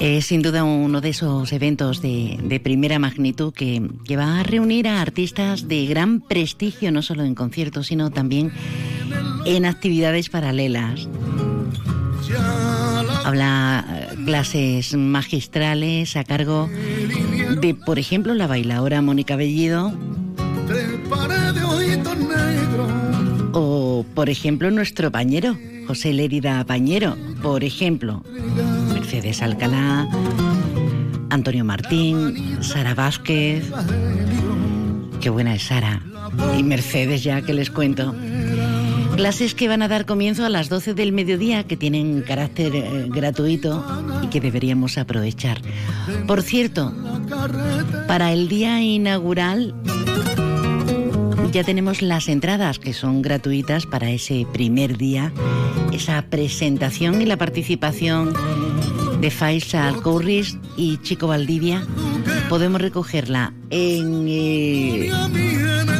[0.00, 4.88] Es sin duda uno de esos eventos de, primera magnitud que, que, va a reunir
[4.88, 8.50] a artistas de gran prestigio, no solo en conciertos, sino también
[9.44, 11.06] en actividades paralelas.
[13.24, 16.68] Habla eh, clases magistrales a cargo
[17.60, 19.92] de, por ejemplo, la bailadora Mónica Bellido
[23.52, 27.16] O, por ejemplo, nuestro pañero, José Lérida Pañero.
[27.42, 28.22] Por ejemplo,
[29.10, 30.08] Mercedes Alcalá,
[31.30, 33.68] Antonio Martín, Sara Vázquez.
[35.20, 36.00] Qué buena es Sara.
[36.56, 38.14] Y Mercedes ya que les cuento.
[39.16, 43.06] Clases que van a dar comienzo a las 12 del mediodía, que tienen carácter eh,
[43.08, 43.84] gratuito
[44.22, 45.60] y que deberíamos aprovechar.
[46.28, 46.94] Por cierto,
[48.06, 49.74] para el día inaugural
[51.50, 55.32] ya tenemos las entradas que son gratuitas para ese primer día,
[55.92, 58.34] esa presentación y la participación
[59.20, 61.86] de Faisal Curris y Chico Valdivia.
[62.48, 65.10] Podemos recogerla en, eh,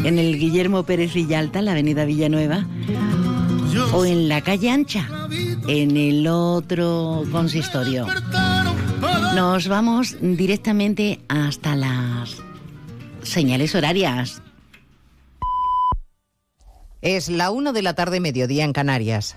[0.04, 2.66] en el Guillermo Pérez Villalta, la avenida Villanueva,
[3.92, 5.06] o en la calle Ancha,
[5.68, 8.06] en el otro consistorio.
[9.34, 12.36] Nos vamos directamente hasta las
[13.22, 14.42] señales horarias.
[17.02, 19.36] Es la una de la tarde, mediodía en Canarias.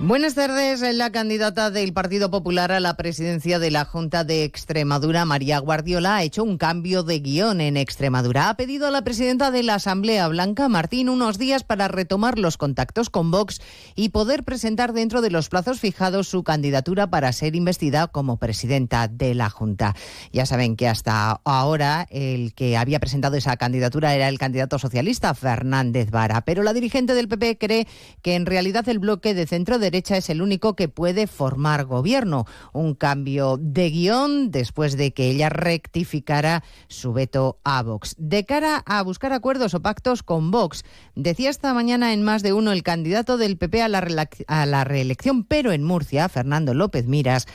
[0.00, 0.80] Buenas tardes.
[0.94, 6.14] La candidata del Partido Popular a la presidencia de la Junta de Extremadura, María Guardiola,
[6.14, 8.48] ha hecho un cambio de guion en Extremadura.
[8.48, 12.56] Ha pedido a la presidenta de la Asamblea, Blanca Martín, unos días para retomar los
[12.56, 13.60] contactos con Vox
[13.96, 19.08] y poder presentar dentro de los plazos fijados su candidatura para ser investida como presidenta
[19.08, 19.96] de la Junta.
[20.32, 25.34] Ya saben que hasta ahora el que había presentado esa candidatura era el candidato socialista,
[25.34, 26.42] Fernández Vara.
[26.42, 27.88] Pero la dirigente del PP cree
[28.22, 31.84] que en realidad el bloque de centro de derecha es el único que puede formar
[31.84, 32.44] gobierno.
[32.72, 38.14] Un cambio de guion después de que ella rectificara su veto a Vox.
[38.18, 40.84] De cara a buscar acuerdos o pactos con Vox,
[41.14, 44.84] decía esta mañana en más de uno el candidato del PP a la, a la
[44.84, 47.46] reelección, pero en Murcia, Fernando López Miras,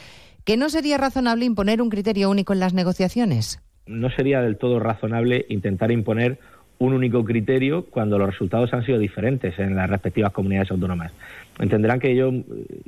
[0.43, 3.61] que no sería razonable imponer un criterio único en las negociaciones.
[3.85, 6.39] No sería del todo razonable intentar imponer
[6.79, 11.11] un único criterio cuando los resultados han sido diferentes en las respectivas comunidades autónomas.
[11.59, 12.31] Entenderán que yo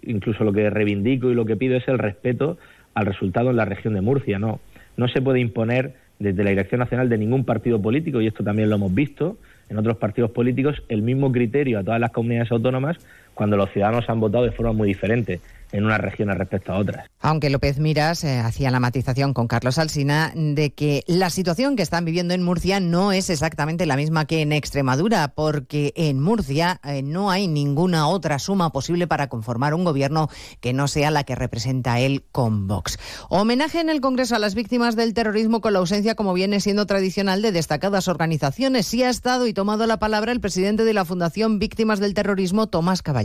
[0.03, 2.57] incluso lo que reivindico y lo que pido es el respeto
[2.93, 4.39] al resultado en la región de Murcia.
[4.39, 4.59] No,
[4.97, 8.69] no se puede imponer desde la Dirección Nacional de ningún partido político, y esto también
[8.69, 9.37] lo hemos visto
[9.69, 12.97] en otros partidos políticos, el mismo criterio a todas las comunidades autónomas
[13.35, 15.39] cuando los ciudadanos han votado de forma muy diferente
[15.71, 17.07] en unas regiones respecto a otras.
[17.19, 21.83] Aunque López Miras eh, hacía la matización con Carlos Alsina de que la situación que
[21.83, 26.79] están viviendo en Murcia no es exactamente la misma que en Extremadura, porque en Murcia
[26.83, 30.29] eh, no hay ninguna otra suma posible para conformar un gobierno
[30.61, 32.97] que no sea la que representa él con Vox.
[33.29, 36.85] Homenaje en el Congreso a las víctimas del terrorismo con la ausencia, como viene siendo
[36.85, 38.85] tradicional, de destacadas organizaciones.
[38.85, 42.67] Sí ha estado y tomado la palabra el presidente de la Fundación Víctimas del Terrorismo,
[42.67, 43.24] Tomás Caballero.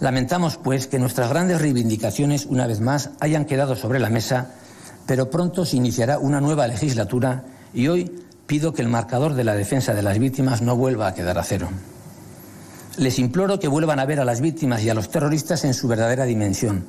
[0.00, 4.52] Lamentamos, pues, que nuestras grandes reivindicaciones, una vez más, hayan quedado sobre la mesa,
[5.06, 7.44] pero pronto se iniciará una nueva legislatura
[7.74, 8.10] y hoy
[8.46, 11.44] pido que el marcador de la defensa de las víctimas no vuelva a quedar a
[11.44, 11.68] cero.
[12.96, 15.86] Les imploro que vuelvan a ver a las víctimas y a los terroristas en su
[15.86, 16.86] verdadera dimensión,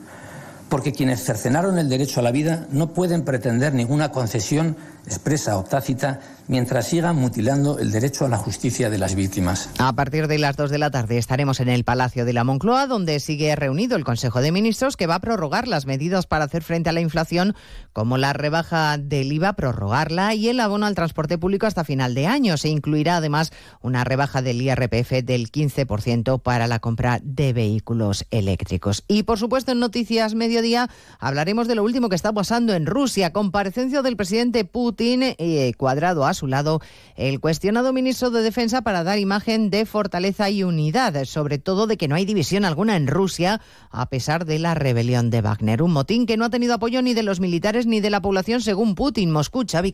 [0.70, 5.64] porque quienes cercenaron el derecho a la vida no pueden pretender ninguna concesión expresa o
[5.64, 9.70] tácita mientras sigan mutilando el derecho a la justicia de las víctimas.
[9.80, 12.88] A partir de las 2 de la tarde estaremos en el Palacio de la Moncloa,
[12.88, 16.62] donde sigue reunido el Consejo de Ministros que va a prorrogar las medidas para hacer
[16.62, 17.56] frente a la inflación,
[17.94, 22.28] como la rebaja del IVA, prorrogarla y el abono al transporte público hasta final de
[22.28, 22.58] año.
[22.58, 29.06] Se incluirá además una rebaja del IRPF del 15% para la compra de vehículos eléctricos.
[29.08, 30.90] Y por supuesto, en Noticias Mediodía
[31.20, 33.32] hablaremos de lo último que está pasando en Rusia.
[33.32, 36.82] Comparecencia del presidente Putin eh, cuadrado a su lado
[37.16, 41.98] el cuestionado ministro de Defensa para dar imagen de fortaleza y unidad, sobre todo de
[41.98, 45.82] que no hay división alguna en Rusia a pesar de la rebelión de Wagner.
[45.82, 48.62] Un motín que no ha tenido apoyo ni de los militares ni de la población
[48.62, 49.32] según Putin.
[49.32, 49.92] Moscú, Xavi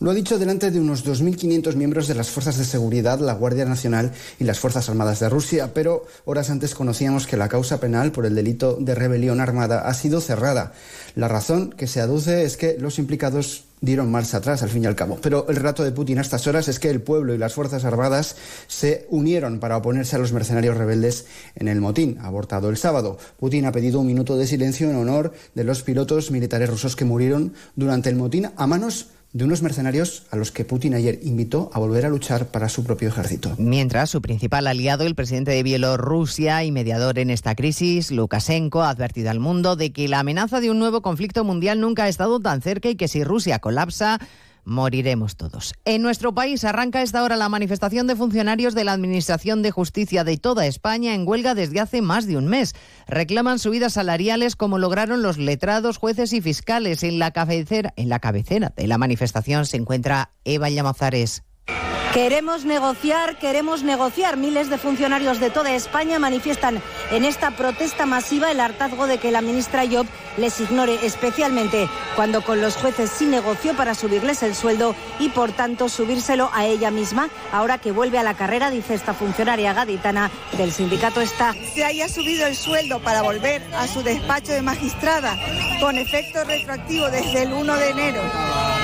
[0.00, 3.66] lo ha dicho delante de unos 2.500 miembros de las fuerzas de seguridad, la Guardia
[3.66, 8.10] Nacional y las Fuerzas Armadas de Rusia, pero horas antes conocíamos que la causa penal
[8.10, 10.72] por el delito de rebelión armada ha sido cerrada.
[11.16, 14.86] La razón que se aduce es que los implicados dieron marcha atrás al fin y
[14.86, 15.18] al cabo.
[15.22, 17.84] Pero el relato de Putin a estas horas es que el pueblo y las Fuerzas
[17.84, 23.18] Armadas se unieron para oponerse a los mercenarios rebeldes en el motín abortado el sábado.
[23.38, 27.04] Putin ha pedido un minuto de silencio en honor de los pilotos militares rusos que
[27.04, 31.70] murieron durante el motín a manos de unos mercenarios a los que Putin ayer invitó
[31.72, 33.54] a volver a luchar para su propio ejército.
[33.58, 38.90] Mientras, su principal aliado, el presidente de Bielorrusia y mediador en esta crisis, Lukashenko, ha
[38.90, 42.40] advertido al mundo de que la amenaza de un nuevo conflicto mundial nunca ha estado
[42.40, 44.18] tan cerca y que si Rusia colapsa,
[44.64, 45.74] moriremos todos.
[45.84, 50.24] En nuestro país arranca esta hora la manifestación de funcionarios de la Administración de Justicia
[50.24, 52.74] de toda España en huelga desde hace más de un mes.
[53.06, 57.02] Reclaman subidas salariales como lograron los letrados, jueces y fiscales.
[57.02, 61.42] En la cabecera, en la cabecera de la manifestación se encuentra Eva Llamazares.
[62.12, 64.36] Queremos negociar, queremos negociar.
[64.36, 66.82] Miles de funcionarios de toda España manifiestan
[67.12, 70.06] en esta protesta masiva el hartazgo de que la ministra Job
[70.36, 75.52] les ignore, especialmente cuando con los jueces sí negoció para subirles el sueldo y por
[75.52, 80.30] tanto subírselo a ella misma, ahora que vuelve a la carrera, dice esta funcionaria gaditana
[80.56, 81.54] del sindicato está.
[81.74, 85.36] Se haya subido el sueldo para volver a su despacho de magistrada
[85.80, 88.22] con efecto retroactivo desde el 1 de enero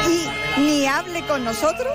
[0.09, 1.93] y ni hable con nosotros.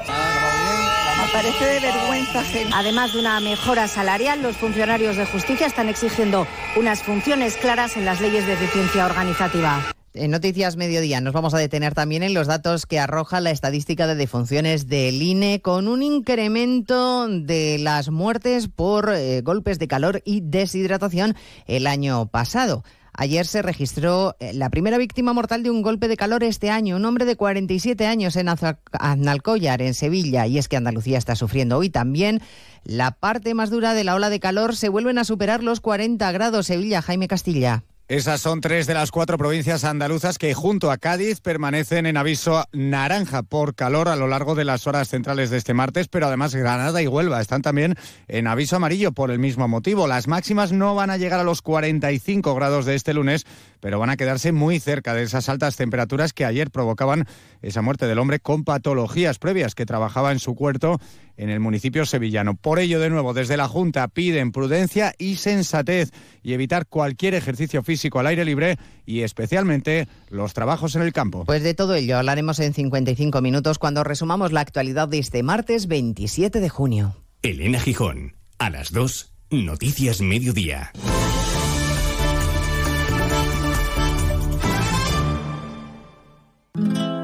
[1.22, 2.44] Me parece de vergüenza
[2.74, 8.06] Además de una mejora salarial, los funcionarios de justicia están exigiendo unas funciones claras en
[8.06, 9.82] las leyes de eficiencia organizativa.
[10.14, 14.08] En Noticias Mediodía nos vamos a detener también en los datos que arroja la estadística
[14.08, 20.22] de defunciones del INE con un incremento de las muertes por eh, golpes de calor
[20.26, 21.36] y deshidratación
[21.68, 22.84] el año pasado.
[23.14, 26.96] Ayer se registró eh, la primera víctima mortal de un golpe de calor este año,
[26.96, 30.48] un hombre de 47 años en Aznalcóllar, en Sevilla.
[30.48, 32.42] Y es que Andalucía está sufriendo hoy también
[32.84, 34.76] la parte más dura de la ola de calor.
[34.76, 36.68] Se vuelven a superar los 40 grados.
[36.68, 37.84] Sevilla, Jaime Castilla.
[38.12, 42.66] Esas son tres de las cuatro provincias andaluzas que junto a Cádiz permanecen en aviso
[42.74, 46.54] naranja por calor a lo largo de las horas centrales de este martes, pero además
[46.54, 47.96] Granada y Huelva están también
[48.28, 50.08] en aviso amarillo por el mismo motivo.
[50.08, 53.46] Las máximas no van a llegar a los 45 grados de este lunes,
[53.80, 57.26] pero van a quedarse muy cerca de esas altas temperaturas que ayer provocaban
[57.62, 61.00] esa muerte del hombre con patologías previas que trabajaba en su cuarto
[61.38, 62.56] en el municipio sevillano.
[62.56, 66.12] Por ello, de nuevo, desde la Junta piden prudencia y sensatez
[66.44, 71.46] y evitar cualquier ejercicio físico al aire libre y especialmente los trabajos en el campo.
[71.46, 75.88] Pues de todo ello hablaremos en 55 minutos cuando resumamos la actualidad de este martes
[75.88, 77.16] 27 de junio.
[77.42, 80.92] Elena Gijón, a las 2, Noticias Mediodía.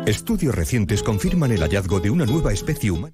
[0.08, 3.14] Estudios recientes confirman el hallazgo de una nueva especie humana.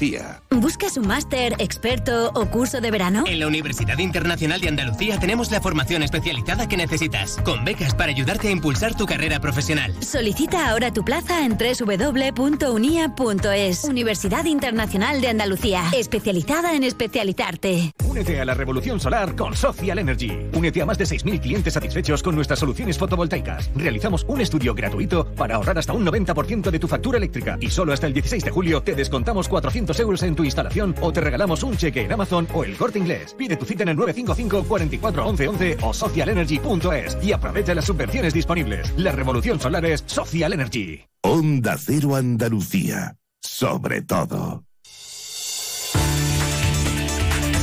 [0.00, 0.42] Andalucía.
[0.50, 3.24] ¿Buscas un máster, experto o curso de verano?
[3.26, 8.10] En la Universidad Internacional de Andalucía tenemos la formación especializada que necesitas, con becas para
[8.10, 9.94] ayudarte a impulsar tu carrera profesional.
[10.00, 12.24] Solicita ahora tu plaza en www.unia.es.
[13.84, 17.92] Universidad Internacional de Andalucía, especializada en especializarte.
[18.04, 20.32] Únete a la revolución solar con Social Energy.
[20.54, 23.70] Únete a más de 6.000 clientes satisfechos con nuestras soluciones fotovoltaicas.
[23.74, 27.92] Realizamos un estudio gratuito para ahorrar hasta un 90% de tu factura eléctrica y solo
[27.92, 31.62] hasta el 16 de julio te descontamos 400 euros en tu instalación o te regalamos
[31.62, 33.34] un cheque en Amazon o el corte inglés.
[33.36, 38.34] Pide tu cita en el 955 44 11 11 o socialenergy.es y aprovecha las subvenciones
[38.34, 38.92] disponibles.
[38.96, 41.00] La revolución solar es Social Energy.
[41.22, 43.16] Onda Cero Andalucía.
[43.40, 44.64] Sobre todo.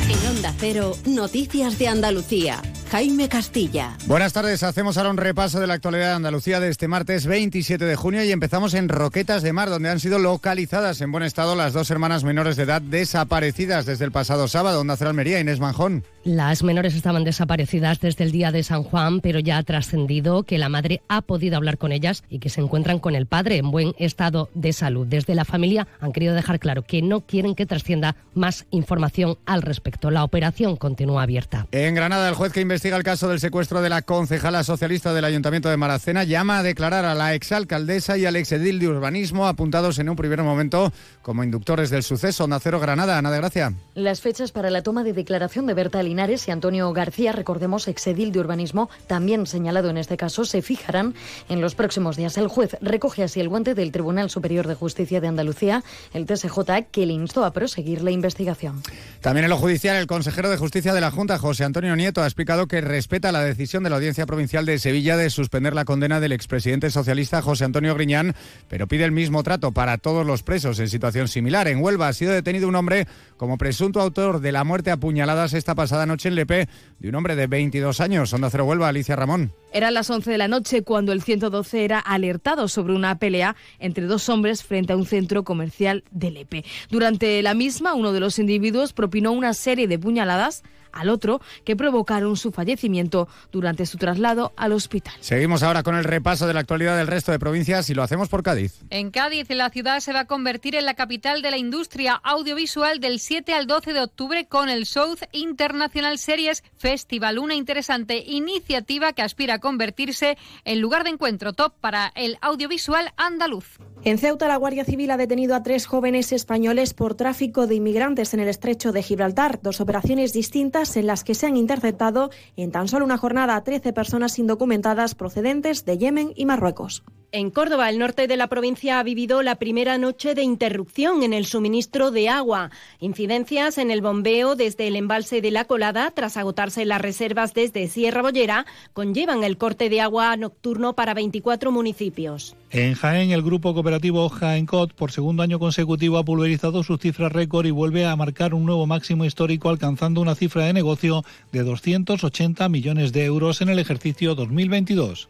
[0.10, 2.62] En Onda Cero, Noticias de Andalucía.
[2.92, 3.98] Jaime Castilla.
[4.06, 7.84] Buenas tardes, hacemos ahora un repaso de la actualidad de Andalucía de este martes 27
[7.86, 11.56] de junio y empezamos en Roquetas de Mar, donde han sido localizadas en buen estado
[11.56, 14.82] las dos hermanas menores de edad desaparecidas desde el pasado sábado.
[14.82, 16.04] Onda Almería, Inés Manjón.
[16.28, 20.58] Las menores estaban desaparecidas desde el día de San Juan, pero ya ha trascendido que
[20.58, 23.72] la madre ha podido hablar con ellas y que se encuentran con el padre en
[23.72, 25.08] buen estado de salud.
[25.08, 29.62] Desde la familia han querido dejar claro que no quieren que trascienda más información al
[29.62, 30.12] respecto.
[30.12, 31.66] La operación continúa abierta.
[31.72, 35.24] En Granada, el juez que investiga el caso del secuestro de la concejala socialista del
[35.24, 39.98] Ayuntamiento de Maracena llama a declarar a la exalcaldesa y al exedil de urbanismo apuntados
[39.98, 42.50] en un primer momento como inductores del suceso.
[42.50, 43.74] Nacero Granada, Ana de Gracia.
[43.96, 48.32] Las fechas para la toma de declaración de Berta Linares y Antonio García, recordemos, exedil
[48.32, 51.14] de urbanismo, también señalado en este caso, se fijarán
[51.48, 52.40] en los próximos días.
[52.40, 55.84] El juez recoge así el guante del Tribunal Superior de Justicia de Andalucía,
[56.16, 58.82] el TSJ, que le instó a proseguir la investigación.
[59.22, 62.26] También en lo judicial, el consejero de Justicia de la Junta, José Antonio Nieto, ha
[62.26, 66.20] explicado que respeta la decisión de la Audiencia Provincial de Sevilla de suspender la condena
[66.20, 68.34] del expresidente socialista José Antonio Griñán,
[68.70, 71.68] pero pide el mismo trato para todos los presos en situación similar.
[71.68, 73.08] En Huelva ha sido detenido un hombre
[73.38, 76.68] como presunto autor de la muerte a puñaladas esta pasada noche en Lepe
[77.00, 78.34] de un hombre de 22 años.
[78.34, 79.52] Onda Cero Huelva, Alicia Ramón.
[79.72, 84.06] Era las 11 de la noche cuando el 112 era alertado sobre una pelea entre
[84.06, 86.66] dos hombres frente a un centro comercial de Lepe.
[86.90, 90.64] Durante la misma, uno de los individuos propinó una serie de puñaladas
[90.98, 95.14] al otro que provocaron su fallecimiento durante su traslado al hospital.
[95.20, 98.30] Seguimos ahora con el repaso de la actualidad del resto de provincias y lo hacemos
[98.30, 98.82] por Cádiz.
[98.90, 103.00] En Cádiz, la ciudad se va a convertir en la capital de la industria audiovisual
[103.00, 109.14] del 7 al 12 de octubre con el South International Series Festival, una interesante iniciativa
[109.14, 113.78] que aspira a convertirse en lugar de encuentro top para el audiovisual andaluz.
[114.08, 118.34] En Ceuta, la Guardia Civil ha detenido a tres jóvenes españoles por tráfico de inmigrantes
[118.34, 122.72] en el estrecho de Gibraltar, dos operaciones distintas en las que se han interceptado en
[122.72, 127.04] tan solo una jornada a 13 personas indocumentadas procedentes de Yemen y Marruecos.
[127.34, 131.34] En Córdoba, el norte de la provincia ha vivido la primera noche de interrupción en
[131.34, 132.72] el suministro de agua.
[133.02, 137.90] Incidencias en el bombeo desde el embalse de la Colada, tras agotarse las reservas desde
[137.90, 142.56] Sierra Bollera, conllevan el corte de agua nocturno para 24 municipios.
[142.72, 147.66] En Jaén, el grupo cooperativo Jaencot, por segundo año consecutivo, ha pulverizado sus cifras récord
[147.66, 152.70] y vuelve a marcar un nuevo máximo histórico, alcanzando una cifra de negocio de 280
[152.70, 155.28] millones de euros en el ejercicio 2022.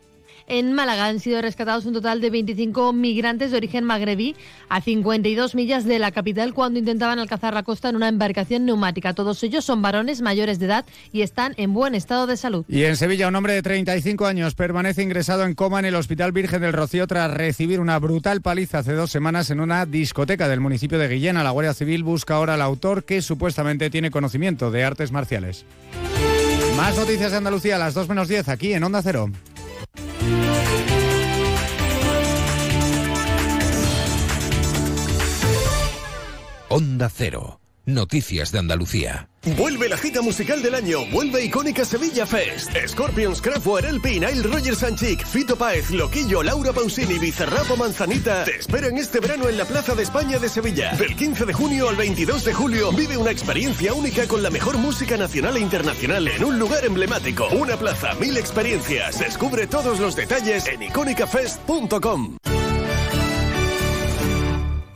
[0.50, 4.34] En Málaga han sido rescatados un total de 25 migrantes de origen magrebí
[4.70, 9.14] a 52 millas de la capital cuando intentaban alcanzar la costa en una embarcación neumática.
[9.14, 12.64] Todos ellos son varones mayores de edad y están en buen estado de salud.
[12.70, 16.32] Y en Sevilla, un hombre de 35 años permanece ingresado en coma en el Hospital
[16.32, 20.62] Virgen del Rocío tras recibir una brutal paliza hace dos semanas en una discoteca del
[20.62, 21.44] municipio de Guillena.
[21.44, 25.66] La Guardia Civil busca ahora al autor que supuestamente tiene conocimiento de artes marciales.
[26.78, 29.30] Más noticias de Andalucía a las 2 menos 10 aquí en Onda Cero.
[36.78, 37.60] Onda Cero.
[37.88, 39.30] Noticias de Andalucía.
[39.58, 42.70] Vuelve la cita musical del año, vuelve icónica Sevilla Fest.
[42.88, 48.96] Scorpions, Kraftwerk, El Nile Roger Sanchik, Fito Páez, Loquillo, Laura Pausini, Bizarrapo Manzanita te esperan
[48.98, 50.94] este verano en la Plaza de España de Sevilla.
[50.94, 54.78] Del 15 de junio al 22 de julio vive una experiencia única con la mejor
[54.78, 57.48] música nacional e internacional en un lugar emblemático.
[57.60, 59.18] Una plaza, mil experiencias.
[59.18, 62.38] Descubre todos los detalles en icónicafest.com.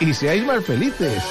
[0.00, 1.22] y seáis más felices.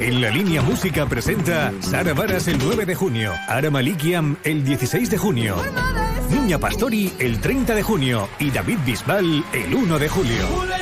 [0.00, 5.08] En la línea música presenta Sara Varas el 9 de junio, Ara Malikiam el 16
[5.10, 5.56] de junio,
[6.30, 10.73] Niña Pastori el 30 de junio y David Bisbal el 1 de julio.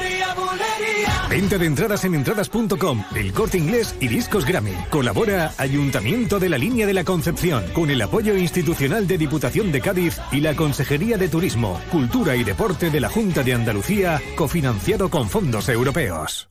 [1.32, 4.74] Venta de entradas en entradas.com, El Corte Inglés y Discos Grammy.
[4.90, 9.80] Colabora Ayuntamiento de la Línea de la Concepción con el apoyo institucional de Diputación de
[9.80, 15.08] Cádiz y la Consejería de Turismo, Cultura y Deporte de la Junta de Andalucía, cofinanciado
[15.08, 16.50] con fondos europeos.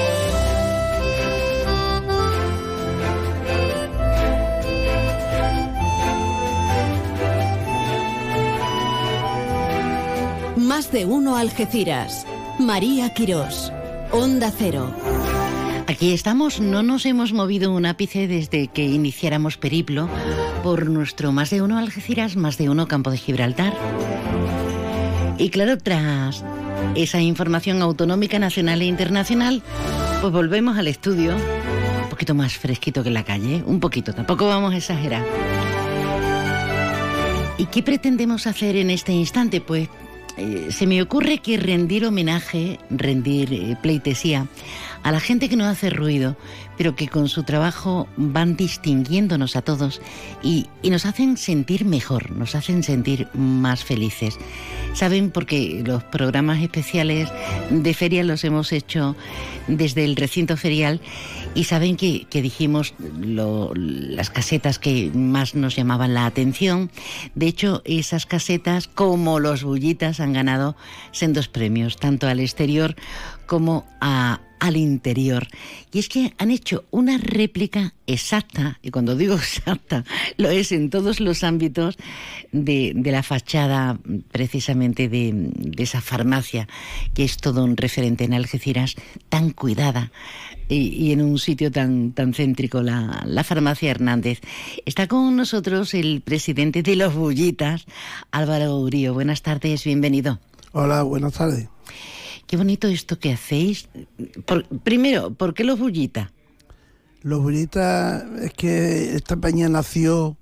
[10.71, 12.25] Más de uno Algeciras.
[12.57, 13.73] María Quirós.
[14.13, 14.95] Onda Cero.
[15.85, 20.07] Aquí estamos, no nos hemos movido un ápice desde que iniciáramos periplo
[20.63, 23.73] por nuestro más de uno Algeciras, más de uno Campo de Gibraltar.
[25.37, 26.45] Y claro, tras
[26.95, 29.63] esa información autonómica, nacional e internacional,
[30.21, 34.73] pues volvemos al estudio, un poquito más fresquito que la calle, un poquito, tampoco vamos
[34.73, 35.25] a exagerar.
[37.57, 39.59] ¿Y qué pretendemos hacer en este instante?
[39.59, 39.89] Pues
[40.37, 44.47] eh, se me ocurre que rendir homenaje, rendir eh, pleitesía
[45.03, 46.37] a la gente que no hace ruido,
[46.77, 50.01] pero que con su trabajo van distinguiéndonos a todos
[50.43, 54.37] y, y, nos hacen sentir mejor, nos hacen sentir más felices.
[54.93, 57.29] Saben porque los programas especiales
[57.69, 59.15] de feria los hemos hecho
[59.67, 61.01] desde el recinto ferial
[61.53, 66.89] y saben que, que dijimos lo, las casetas que más nos llamaban la atención.
[67.35, 70.75] De hecho, esas casetas, como los bullitas, han ganado
[71.11, 72.95] sendos premios, tanto al exterior
[73.51, 75.45] como a, al interior.
[75.91, 80.05] Y es que han hecho una réplica exacta, y cuando digo exacta,
[80.37, 81.97] lo es en todos los ámbitos
[82.53, 83.99] de, de la fachada
[84.31, 86.69] precisamente de, de, esa farmacia,
[87.13, 88.95] que es todo un referente en Algeciras,
[89.27, 90.13] tan cuidada.
[90.69, 94.39] Y, en un sitio tan, tan céntrico, la, la farmacia Hernández.
[94.85, 97.83] Está con nosotros el presidente de los Bullitas,
[98.31, 99.13] Álvaro Urío.
[99.13, 100.39] Buenas tardes, bienvenido.
[100.71, 101.67] Hola, buenas tardes.
[102.51, 103.87] Qué bonito esto que hacéis.
[104.45, 106.33] Por, primero, ¿por qué los bullitas?
[107.21, 110.35] Los bullitas es que esta peña nació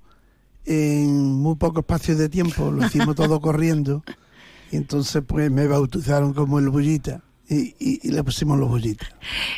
[0.64, 4.02] en muy poco espacio de tiempo, lo hicimos todo corriendo
[4.72, 7.22] y entonces pues me bautizaron como el bullita.
[7.50, 9.08] Y, y, y, le pusimos los bullitas.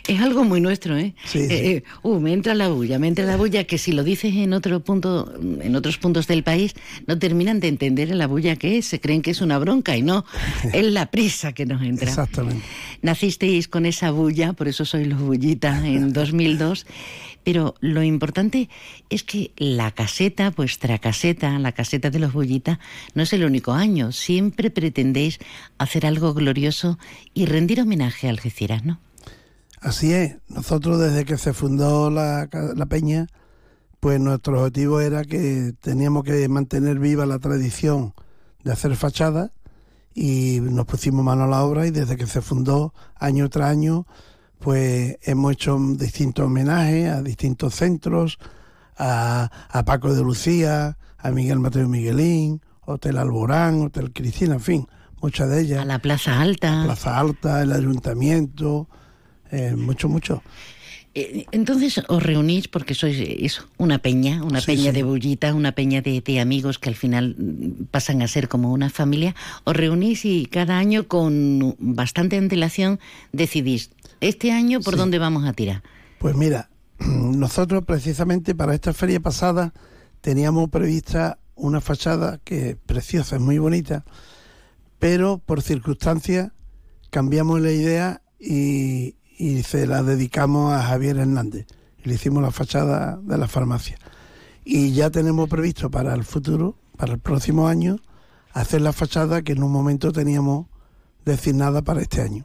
[0.09, 1.15] Es algo muy nuestro, ¿eh?
[1.27, 1.53] Sí, sí.
[1.53, 4.35] Eh, eh, uh, me entra la bulla, me entra la bulla que si lo dices
[4.35, 5.31] en otro punto,
[5.61, 6.75] en otros puntos del país,
[7.07, 10.01] no terminan de entender la bulla que es, se creen que es una bronca y
[10.01, 10.25] no,
[10.73, 12.09] es la prisa que nos entra.
[12.09, 12.65] Exactamente.
[13.03, 16.87] Nacisteis con esa bulla, por eso sois los bullitas en 2002,
[17.45, 18.69] pero lo importante
[19.11, 22.79] es que la caseta, vuestra caseta, la caseta de los bullitas,
[23.15, 25.39] no es el único año, siempre pretendéis
[25.79, 26.99] hacer algo glorioso
[27.35, 29.01] y rendir homenaje a Algeciras, ¿no?
[29.81, 30.37] Así es.
[30.49, 33.27] Nosotros desde que se fundó la, la, Peña,
[33.99, 38.15] pues nuestro objetivo era que teníamos que mantener viva la tradición
[38.63, 39.51] de hacer fachadas
[40.15, 44.07] y nos pusimos mano a la obra y desde que se fundó año tras año
[44.63, 48.39] pues hemos hecho distintos homenajes a distintos centros,
[48.97, 54.87] a, a Paco de Lucía, a Miguel Mateo Miguelín, Hotel Alborán, Hotel Cristina, en fin,
[55.21, 55.81] muchas de ellas.
[55.81, 56.83] A la Plaza Alta.
[56.85, 58.89] Plaza Alta, el Ayuntamiento,
[59.51, 60.43] eh, mucho, mucho.
[61.15, 64.93] Entonces os reunís porque sois eso, una peña, una Sí, peña sí.
[64.93, 68.73] de bullitas, una peña de, de amigos que al final mm, pasan a ser como
[68.73, 69.35] una familia.
[69.65, 72.99] Os reunís y cada año con bastante antelación
[73.33, 73.91] decidís,
[74.23, 74.99] este año por Sí.
[74.99, 75.83] dónde vamos a tirar.
[76.19, 79.73] Pues mira, nosotros precisamente para esta feria pasada
[80.21, 84.05] teníamos prevista una fachada que es preciosa, es muy bonita,
[84.99, 86.51] pero por circunstancias
[87.11, 91.67] cambiamos la idea y, y se la dedicamos a Javier Hernández.
[92.05, 93.97] Y le hicimos la fachada de la farmacia.
[94.65, 97.99] Y ya tenemos previsto para el futuro, para el próximo año,
[98.53, 100.67] hacer la fachada que en un momento teníamos
[101.25, 102.45] designada para este año.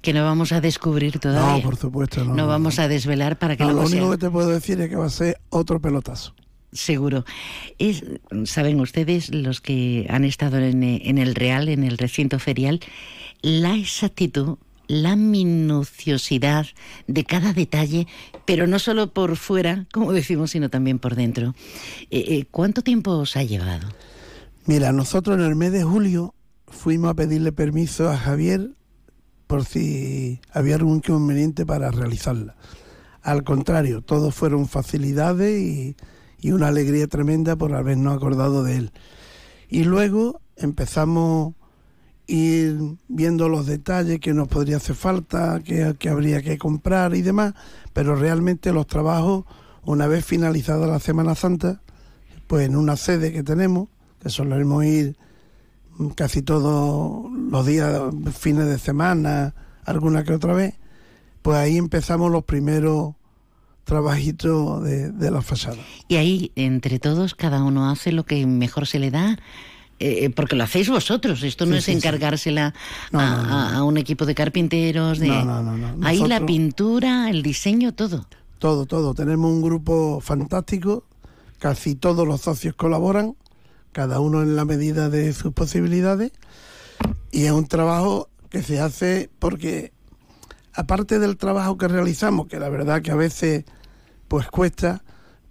[0.00, 1.56] Que no vamos a descubrir todavía.
[1.56, 2.34] No, por supuesto, no.
[2.34, 4.88] No, vamos a desvelar para que no, luego lo único que te puedo decir es
[4.88, 6.34] que va a ser otro pelotazo.
[6.72, 7.24] Seguro.
[7.78, 8.04] Es,
[8.44, 12.80] saben ustedes, los que han estado en, en el Real, en el recinto ferial,
[13.40, 14.58] la exactitud,
[14.88, 16.66] la minuciosidad
[17.06, 18.06] de cada detalle,
[18.44, 21.54] pero no solo por fuera, como decimos, sino también por dentro.
[22.10, 23.88] Eh, eh, ¿Cuánto tiempo os ha llevado?
[24.66, 26.34] Mira, nosotros en el mes de julio
[26.66, 28.70] fuimos a pedirle permiso a Javier
[29.48, 32.54] por si había algún inconveniente para realizarla.
[33.22, 35.96] Al contrario, todos fueron facilidades y,
[36.40, 38.92] y una alegría tremenda por habernos acordado de él.
[39.68, 41.54] Y luego empezamos
[42.28, 42.78] ir
[43.08, 47.54] viendo los detalles que nos podría hacer falta, que, que habría que comprar y demás,
[47.94, 49.46] pero realmente los trabajos,
[49.84, 51.80] una vez finalizada la Semana Santa,
[52.46, 53.88] pues en una sede que tenemos,
[54.22, 55.16] que solemos ir
[56.14, 58.00] casi todos los días,
[58.38, 60.74] fines de semana, alguna que otra vez,
[61.42, 63.14] pues ahí empezamos los primeros
[63.84, 65.78] trabajitos de, de la fachada.
[66.08, 69.38] Y ahí, entre todos, cada uno hace lo que mejor se le da.
[70.00, 71.96] eh, porque lo hacéis vosotros, esto no Sí, es sí, sí.
[71.96, 72.72] encargársela
[73.10, 73.54] No, a, no, no.
[73.78, 76.06] a- un equipo de carpinteros, de No, no, no, no.
[76.06, 78.26] ahí la pintura, el diseño, todo.
[78.60, 79.14] Todo, todo.
[79.14, 81.02] Tenemos un grupo fantástico,
[81.58, 83.34] casi todos los socios colaboran,
[83.92, 86.32] cada uno en la medida de sus posibilidades,
[87.30, 89.92] y es un trabajo que se hace porque,
[90.72, 93.64] aparte del trabajo que realizamos, que la verdad que a veces
[94.28, 95.02] pues cuesta,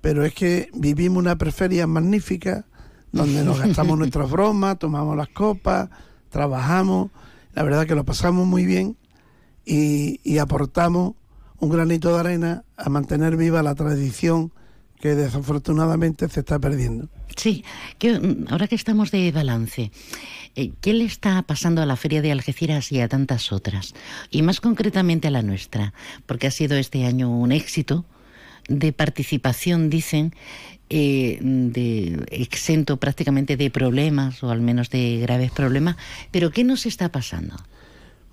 [0.02, 2.66] pero es que vivimos una preferia magnífica,
[3.12, 5.90] donde nos gastamos nuestras bromas, tomamos las copas,
[6.30, 7.12] trabajamos,
[7.54, 8.98] la verdad que lo pasamos muy bien
[9.66, 11.16] y, y aportamos
[11.60, 14.52] un granito de arena a mantener viva la tradición
[15.00, 17.08] que desafortunadamente se está perdiendo.
[17.36, 17.64] Sí,
[18.00, 19.91] que, mm, ahora que estamos de balance,
[20.56, 23.93] eh, ¿qué le está pasando a la Feria de Algeciras y a tantas otras?
[24.32, 25.93] Y más concretamente a la nuestra,
[26.26, 28.06] porque ha sido este año un éxito
[28.68, 30.34] de participación, dicen,
[30.89, 35.95] eh, de exento prácticamente de problemas, o al menos de graves problemas,
[36.32, 37.56] pero ¿qué nos está pasando?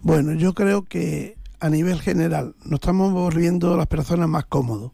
[0.02, 4.92] Bueno, yo creo que a nivel general nos estamos volviendo las personas más cómodos.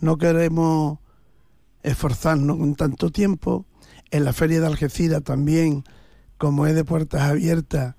[0.00, 0.98] No queremos
[1.82, 3.66] esforzarnos con tanto tiempo.
[4.10, 5.84] En la feria de Algeciras también,
[6.38, 7.96] como es de puertas abiertas,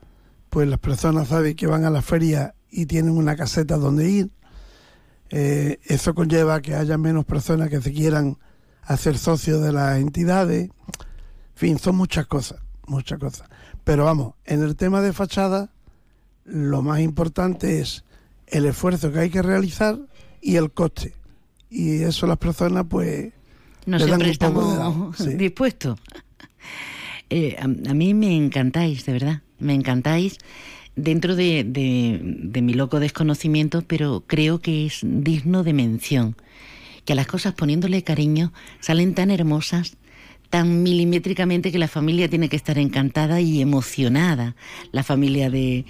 [0.49, 4.31] pues las personas saben que van a la feria y tienen una caseta donde ir.
[5.29, 8.37] Eh, eso conlleva que haya menos personas que se quieran
[8.81, 10.69] hacer socios de las entidades.
[10.69, 13.47] En fin, son muchas cosas, muchas cosas.
[13.83, 15.71] Pero vamos, en el tema de fachada,
[16.45, 18.03] lo más importante es
[18.47, 19.99] el esfuerzo que hay que realizar
[20.41, 21.13] y el coste.
[21.69, 23.31] Y eso las personas, pues,
[23.85, 25.99] no siempre estamos dispuestos.
[27.29, 30.37] Eh, a, mí me encantáis, de verdad, me encantáis
[30.95, 36.35] dentro de, de, mi loco desconocimiento, pero creo que es digno de mención.
[37.05, 39.97] Que a las cosas poniéndole cariño salen tan hermosas,
[40.49, 44.55] tan milimétricamente que la familia tiene que estar encantada y emocionada.
[44.91, 45.85] La familia de,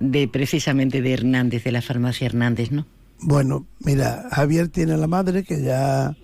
[0.00, 2.86] de precisamente de Hernández, de la farmacia Hernández, ¿no?
[3.20, 6.16] Bueno, mira, Javier tiene la madre que ya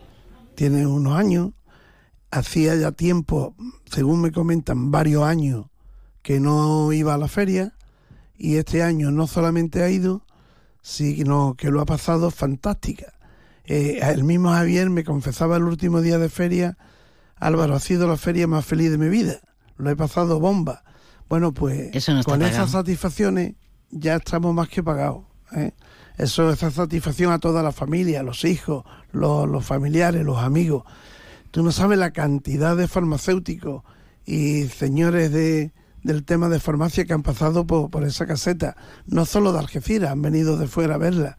[0.55, 1.53] tiene unos años,
[2.30, 3.55] hacía ya tiempo,
[3.86, 5.66] según me comentan, varios años
[6.22, 7.74] que no iba a la feria
[8.36, 10.24] y este año no solamente ha ido,
[10.82, 13.14] sino que lo ha pasado fantástica.
[13.64, 16.76] Eh, el mismo Javier me confesaba el último día de feria,
[17.36, 19.40] Álvaro, ha sido la feria más feliz de mi vida,
[19.76, 20.84] lo he pasado bomba.
[21.28, 21.90] Bueno, pues
[22.24, 23.55] con esas satisfacciones
[23.90, 25.24] ya estamos más que pagados.
[25.53, 25.72] ¿eh?
[26.19, 30.85] Eso, esa satisfacción a toda la familia, los hijos, los, familiares, los amigos.
[31.51, 33.83] Tú no sabes la cantidad de farmacéuticos
[34.25, 39.25] y señores de, del tema de farmacia que han pasado por, por, esa caseta, no
[39.25, 41.39] solo de Algeciras, han venido de fuera a verla.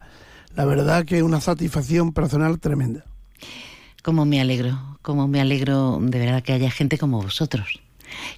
[0.54, 3.04] La verdad que es una satisfacción personal tremenda.
[4.02, 7.80] Como me alegro, como me alegro de verdad que haya gente como vosotros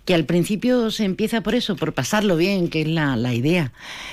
[0.04, 3.72] que al principio se empieza por eso, por pasarlo bien, que es la, idea,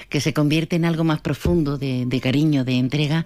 [0.09, 3.25] que se convierte en algo más profundo de, cariño, de entrega,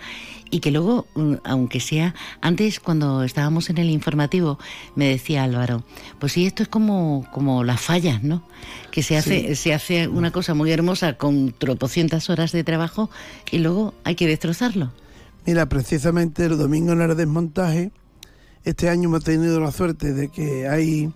[0.50, 4.60] y que luego, mm, aunque sea, antes cuando estábamos en el informativo,
[4.96, 5.84] me decía Álvaro,
[6.20, 8.48] pues sí, esto es como, como las fallas, ¿no?
[8.92, 13.10] Que se hace, se hace una cosa muy hermosa con tropocientas horas de trabajo
[13.52, 14.92] y luego hay que destrozarlo.
[15.46, 17.92] Mira, precisamente el domingo en el desmontaje,
[18.66, 21.10] este año hemos tenido la suerte de que hay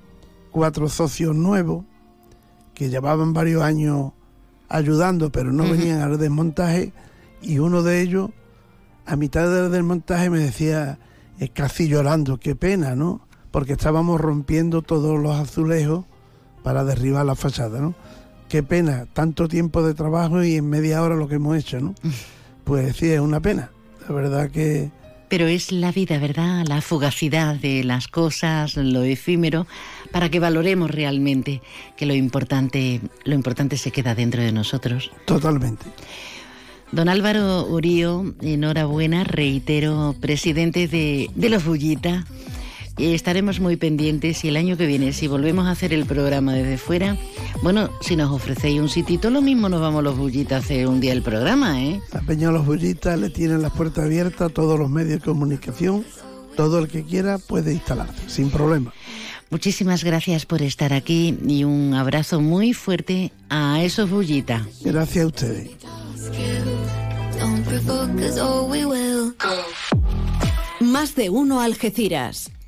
[0.51, 1.85] cuatro socios nuevos
[2.73, 4.11] que llevaban varios años
[4.69, 6.93] ayudando, pero no venían al desmontaje,
[7.41, 8.29] y uno de ellos,
[9.05, 10.99] a mitad del desmontaje, me decía,
[11.53, 13.27] casi llorando, qué pena, ¿no?
[13.51, 16.05] Porque estábamos rompiendo todos los azulejos
[16.63, 17.95] para derribar la fachada, ¿no?
[18.47, 21.95] Qué pena, tanto tiempo de trabajo y en media hora lo que hemos hecho, ¿no?
[22.63, 23.71] Pues sí, es una pena.
[24.07, 24.91] La verdad que...
[25.31, 26.65] Pero es la vida, ¿verdad?
[26.67, 29.65] La fugacidad de las cosas, lo efímero
[30.11, 31.61] para que valoremos realmente
[31.95, 35.09] que lo importante, lo importante se queda dentro de nosotros.
[35.23, 35.85] Totalmente.
[36.91, 42.25] Don Álvaro Urío, enhorabuena, reitero, presidente de, de los Bullita.
[42.97, 46.77] Estaremos muy pendientes y el año que viene, si volvemos a hacer el programa desde
[46.77, 47.17] fuera,
[47.63, 50.99] bueno, si nos ofrecéis un sitito, lo mismo nos vamos los Bullitas a hacer un
[50.99, 51.99] día el programa, ¿eh?
[52.13, 56.05] La Peña Los Bullitas le tienen las puertas abiertas a todos los medios de comunicación,
[56.55, 58.93] todo el que quiera puede instalarse, sin problema.
[59.49, 64.65] Muchísimas gracias por estar aquí y un abrazo muy fuerte a esos Bullita.
[64.81, 65.71] Gracias a ustedes.
[70.79, 72.51] Más de uno Algeciras.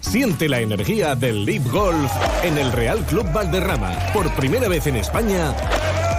[0.00, 2.10] Siente la energía del Leap Golf
[2.42, 3.92] en el Real Club Valderrama.
[4.12, 5.54] Por primera vez en España,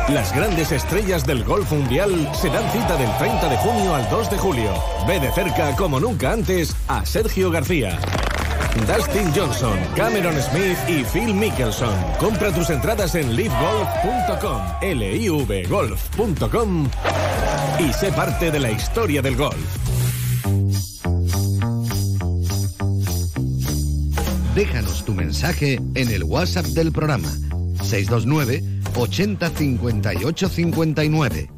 [0.09, 4.29] las grandes estrellas del golf mundial se dan cita del 30 de junio al 2
[4.29, 4.71] de julio.
[5.07, 7.99] Ve de cerca, como nunca antes, a Sergio García.
[8.87, 11.93] Dustin Johnson, Cameron Smith y Phil Mickelson.
[12.19, 16.89] Compra tus entradas en livegolf.com, l golf.com
[17.79, 20.00] y sé parte de la historia del golf.
[24.55, 27.29] Déjanos tu mensaje en el WhatsApp del programa
[27.81, 28.61] 629
[28.95, 31.49] 80 58 59.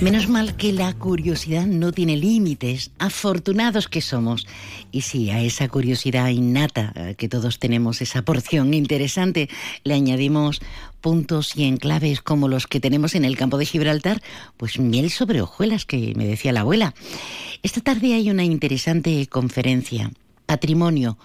[0.00, 4.46] Menos mal que la curiosidad no tiene límites, afortunados que somos.
[4.92, 9.50] Y si a esa curiosidad innata eh, que todos tenemos, esa porción interesante,
[9.82, 10.62] le añadimos
[11.00, 14.22] puntos y enclaves como los que tenemos en el campo de Gibraltar,
[14.56, 16.94] pues miel sobre hojuelas, que me decía la abuela.
[17.64, 20.12] Esta tarde hay una interesante conferencia,
[20.50, 21.16] Patrimonio,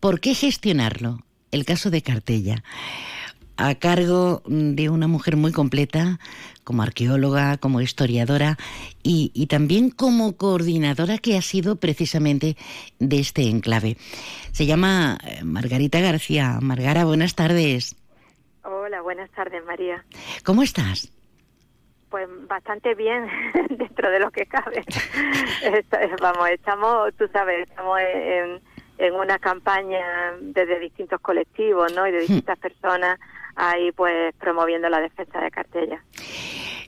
[0.00, 1.20] ¿por qué gestionarlo?
[1.52, 2.64] El caso de Cartella
[3.56, 6.18] a cargo de una mujer muy completa,
[6.64, 8.56] como arqueóloga, como historiadora
[9.04, 12.56] y, también como coordinadora que ha sido precisamente
[12.98, 13.98] de este enclave.
[14.50, 16.58] Se llama eh, Margarita García.
[16.60, 17.94] Margara, buenas tardes.
[18.64, 20.04] Hola, buenas tardes, María.
[20.44, 21.12] ¿Cómo estás?
[22.10, 23.28] Pues bastante bien
[23.70, 24.82] dentro de lo que cabe.
[26.20, 28.60] Vamos, estamos, tú sabes, estamos en,
[29.02, 32.06] en una campaña desde distintos colectivos, ¿no?
[32.06, 32.20] Y de hmm.
[32.20, 33.18] distintas personas
[33.56, 36.02] ahí pues promoviendo la defensa de Cartella.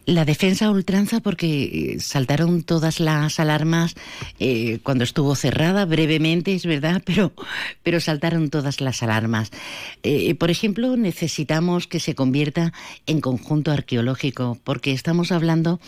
[0.07, 3.95] La defensa ultranza porque eh, saltaron todas las alarmas
[4.39, 7.33] eh, cuando estuvo cerrada brevemente, es verdad, pero,
[7.83, 9.51] pero saltaron todas las alarmas.
[10.03, 12.73] Eh, por ejemplo, necesitamos que se convierta
[13.07, 15.81] en conjunto arqueológico porque estamos hablando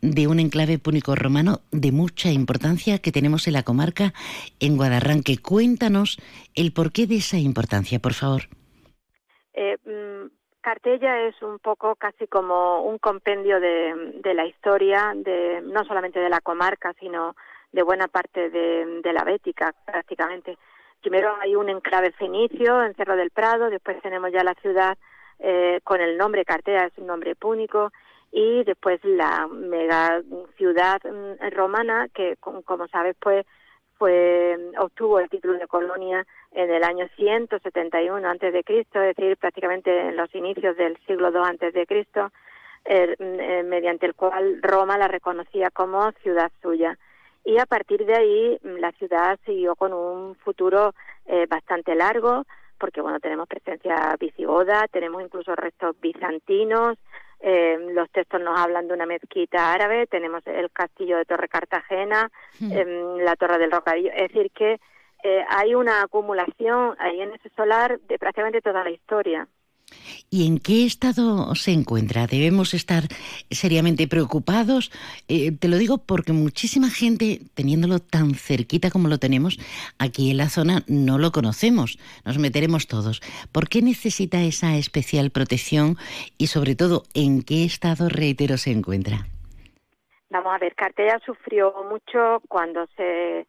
[0.00, 4.14] de un enclave púnico romano de mucha importancia que tenemos en la comarca
[4.60, 5.38] en Guadarranque.
[5.38, 6.18] Cuéntanos
[6.54, 8.48] el porqué de esa importancia, por favor.
[9.54, 10.35] Eh, mm,
[10.66, 16.28] Cartella es un poco casi como un compendio de, la historia, de no solamente de
[16.28, 17.36] la comarca, sino
[17.70, 20.58] de buena parte de, la Bética, prácticamente.
[21.00, 24.98] Primero hay un enclave fenicio en Cerro del Prado, después tenemos ya la ciudad
[25.38, 27.92] eh, con el nombre Cartella, es un nombre púnico,
[28.32, 30.20] y después la mega
[30.56, 33.46] ciudad mm, romana, que como sabes, pues
[33.98, 36.26] fue obtuvo el título de colonia
[36.56, 41.30] en el año 171 antes de Cristo, es decir, prácticamente en los inicios del siglo
[41.30, 42.32] II antes de Cristo,
[42.86, 43.14] eh,
[43.62, 46.98] mediante el cual Roma la reconocía como ciudad suya.
[47.44, 50.94] Y a partir de ahí la ciudad siguió con un futuro
[51.26, 52.46] eh, bastante largo,
[52.78, 56.96] porque bueno tenemos presencia visigoda, tenemos incluso restos bizantinos,
[57.40, 62.30] eh, los textos nos hablan de una mezquita árabe, tenemos el castillo de Torre Cartagena,
[62.60, 62.72] hmm.
[62.72, 64.80] em, la Torre del Rocadillo, es decir que
[65.26, 69.48] eh, hay una acumulación ahí en ese solar de prácticamente toda la historia.
[70.30, 72.26] ¿Y en qué estado se encuentra?
[72.26, 73.04] ¿Debemos estar
[73.50, 74.92] seriamente preocupados?
[75.28, 79.58] Eh, te lo digo porque muchísima gente, teniéndolo tan cerquita como lo tenemos,
[79.98, 83.20] aquí en la zona no lo conocemos, nos meteremos todos.
[83.50, 85.96] ¿Por qué necesita esa especial protección
[86.38, 89.26] y sobre todo en qué estado, reitero, se encuentra?
[90.30, 93.46] Vamos a ver, Cartella sufrió mucho cuando se,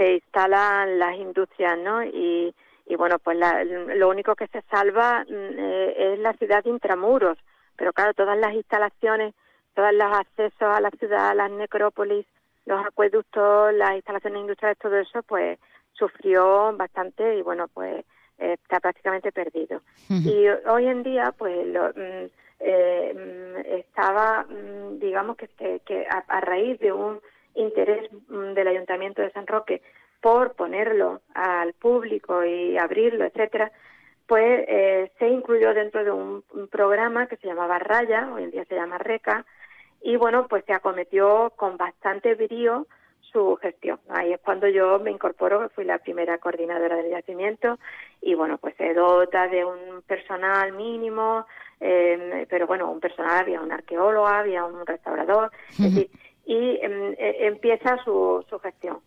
[0.00, 2.02] se instalan las industrias, ¿no?
[2.02, 2.54] Y
[2.90, 3.38] y bueno, pues
[3.94, 7.38] lo único que se salva mm, eh, es la ciudad de intramuros,
[7.76, 9.32] pero claro, todas las instalaciones,
[9.74, 12.26] todos los accesos a la ciudad, las necrópolis,
[12.66, 15.60] los acueductos, las instalaciones industriales, todo eso, pues
[15.92, 18.04] sufrió bastante y bueno, pues
[18.38, 19.82] está prácticamente perdido.
[20.08, 22.26] Y hoy en día, pues lo, mm,
[22.58, 24.46] eh, mm, estaba,
[24.94, 25.48] digamos que,
[25.86, 27.20] que, a, raíz de un
[27.54, 29.82] interés del Ayuntamiento de San Roque
[30.20, 33.72] por ponerlo al público y abrirlo, etcétera,
[34.26, 38.64] pues eh, se incluyó dentro de un, programa que se llamaba Raya, hoy en día
[38.66, 39.44] se llama RECA,
[40.02, 42.86] y bueno, pues se acometió con bastante brío
[43.32, 43.98] su gestión.
[44.08, 47.78] Ahí es cuando yo me incorporo, fui la primera coordinadora del yacimiento
[48.20, 51.46] y bueno, pues se dota de un personal mínimo,
[51.80, 56.06] eh, pero bueno, un personal, había un arqueólogo, había un restaurador, y em,
[56.46, 58.98] e, empieza su, su gestión.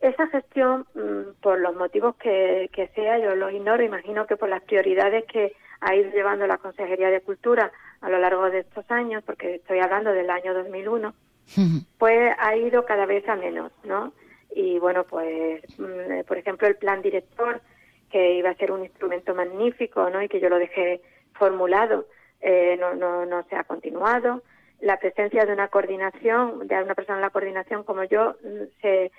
[0.00, 4.62] Esa gestión, mm, por los motivos que, sea, yo lo ignoro, imagino que por las
[4.62, 7.72] prioridades que ha ido llevando la Consejería de Cultura
[8.02, 11.14] a lo largo de estos años, porque estoy hablando del año 2001,
[11.98, 14.12] pues ha ido cada vez a menos, ¿no?
[14.54, 17.62] Y bueno, pues, mm, por ejemplo, el plan director,
[18.10, 20.22] que iba a ser un instrumento magnífico, ¿no?
[20.22, 21.00] Y que yo lo dejé
[21.32, 22.06] formulado,
[22.42, 24.42] eh, no, no, no se ha continuado.
[24.80, 29.12] La presencia de una coordinación, de una persona en la coordinación como yo, mm, se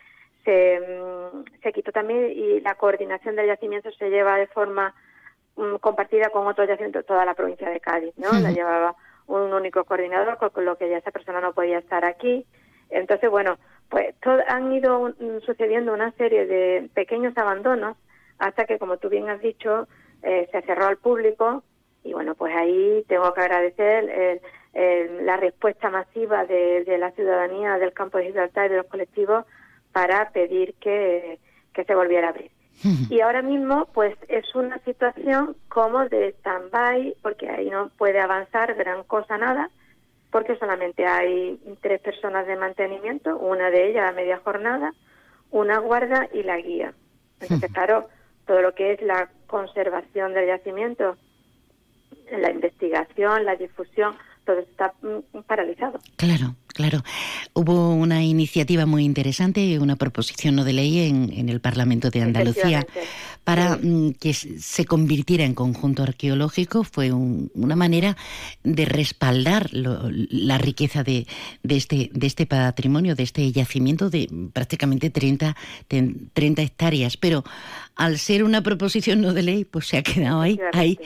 [0.45, 4.93] se, mm, se quitó también y la coordinación del yacimiento se lleva de forma
[5.57, 8.31] mm, compartida con otros yacimientos toda la provincia de Cádiz, ¿no?
[8.39, 8.95] La llevaba
[9.27, 12.45] un único coordinador, con lo que ya esa persona no podía estar aquí.
[12.89, 13.57] Entonces, bueno,
[13.89, 14.15] pues
[14.47, 17.97] han ido mm, sucediendo una serie de pequeños abandonos
[18.37, 19.87] hasta que, como tú bien has dicho,
[20.21, 21.63] eh, se cerró al público
[22.03, 24.41] y bueno, pues ahí tengo que agradecer
[24.75, 29.45] la respuesta masiva de, de, la ciudadanía del campo de Gibraltar y de los colectivos
[29.95, 31.39] para pedir que,
[31.73, 32.51] se volviera a abrir.
[33.09, 38.75] Y ahora mismo, pues es una situación como de stand-by, porque ahí no puede avanzar
[38.75, 39.69] gran cosa, nada,
[40.31, 44.93] porque solamente hay tres personas de mantenimiento, una de ellas a media jornada,
[45.51, 46.93] una guarda y la guía.
[47.39, 48.09] Entonces, claro,
[48.45, 51.15] todo lo que es la conservación del yacimiento,
[52.29, 54.13] la investigación, la difusión,
[54.45, 55.99] todo está mm, paralizado.
[56.17, 57.03] Claro, claro.
[57.53, 62.21] Hubo una iniciativa muy interesante, una proposición no de ley en, en el Parlamento de
[62.21, 62.85] Andalucía
[63.45, 66.83] para mm, que se convirtiera en conjunto arqueológico.
[66.83, 68.17] Fue una manera
[68.63, 71.27] de respaldar la riqueza de,
[71.63, 75.55] de, este, de este patrimonio, de este yacimiento de prácticamente 30,
[76.33, 77.17] 30 hectáreas.
[77.17, 77.43] Pero
[77.95, 80.99] al ser una proposición no de ley, pues se ha quedado ahí, ahí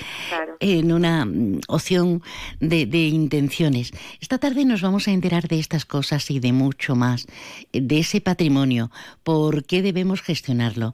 [0.60, 2.24] en una mm, opción
[2.60, 3.92] de, de intenciones.
[4.22, 7.28] Esta tarde nos vamos a enterar de estas cosas y de mucho más,
[7.72, 8.92] de ese patrimonio,
[9.24, 10.94] por qué debemos gestionarlo.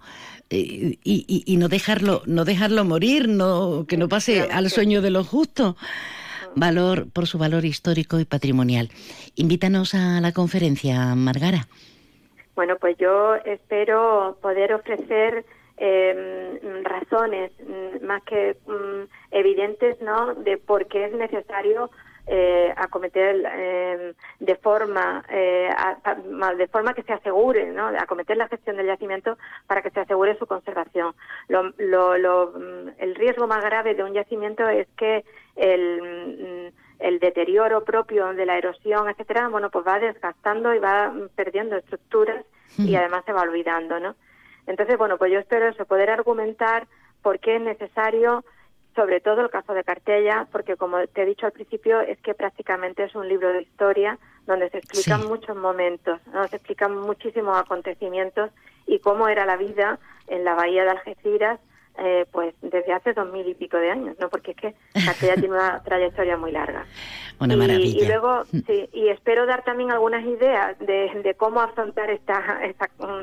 [0.49, 5.09] Eh, y, y, no dejarlo no dejarlo morir no que no pase al sueño de
[5.09, 5.75] lo justo.
[6.55, 8.89] Valor por su valor histórico y patrimonial.
[9.35, 11.67] Invítanos a la conferencia Margara.
[12.55, 15.45] Bueno pues yo espero poder ofrecer
[15.77, 21.89] eh, razones mm, más que mm, evidentes no de por qué es necesario
[22.27, 25.69] eh, acometer eh, de forma eh,
[26.57, 27.87] de forma que se asegure ¿no?
[27.87, 29.37] acometer la gestión del yacimiento
[29.67, 31.13] para que se asegure su conservación.
[31.47, 35.23] Lo, lo, mm, el riesgo más grave de un yacimiento es que
[35.55, 41.13] el, mm, el deterioro propio de la erosión etcétera bueno pues va desgastando y va
[41.35, 42.43] perdiendo estructuras
[42.77, 44.15] y además se va olvidando no
[44.65, 46.87] entonces bueno pues yo espero eso poder argumentar
[47.21, 48.43] por qué es necesario
[48.95, 52.33] sobre todo el caso de Cartella, porque como te he dicho al principio, es que
[52.33, 54.17] prácticamente es un libro de historia
[54.47, 56.47] donde se explican muchos momentos, ¿no?
[56.47, 58.51] se explican muchísimos acontecimientos
[58.87, 61.59] y cómo era la vida en la bahía de Algeciras
[61.97, 64.29] eh, pues desde hace dos mil y pico de años, ¿no?
[64.29, 66.85] Porque es que Castilla tiene una trayectoria muy larga.
[67.39, 68.03] Una y, maravilla.
[68.03, 72.59] Y luego, sí, y espero dar también algunas ideas de, cómo afrontar esta,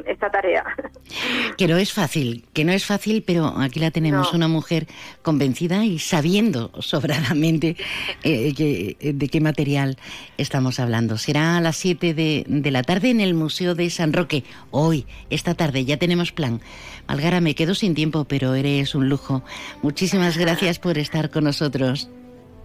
[0.07, 0.65] esta, tarea.
[1.57, 4.87] Que no es fácil, que no es fácil, pero aquí la tenemos una mujer
[5.23, 7.77] convencida y sabiendo sobradamente
[8.25, 9.99] eh, de qué material
[10.39, 11.19] estamos hablando.
[11.19, 14.45] Será a las 7 de, de la tarde en el Museo de San Roque.
[14.71, 16.61] Hoy, esta tarde, ya tenemos plan.
[17.07, 19.43] Algara, me quedo sin tiempo, pero eres un lujo.
[19.83, 22.11] Muchísimas gracias por estar con nosotros.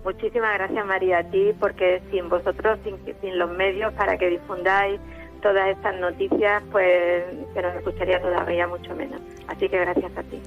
[0.03, 4.99] Muchísimas gracias, María, a ti, porque sin vosotros, sin, sin los medios para que difundáis
[5.41, 9.19] todas estas noticias, pues se nos escucharía todavía mucho menos.
[9.47, 10.39] Así que gracias a ti.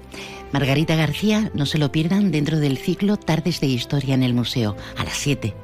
[0.52, 4.76] Margarita García, no se lo pierdan dentro del ciclo Tardes de Historia en el Museo,
[4.96, 5.54] a las 7.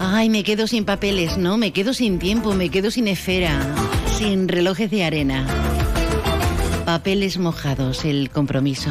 [0.00, 3.60] Ay, me quedo sin papeles, no, me quedo sin tiempo, me quedo sin esfera,
[4.16, 5.46] sin relojes de arena.
[6.86, 8.90] Papeles mojados, el compromiso.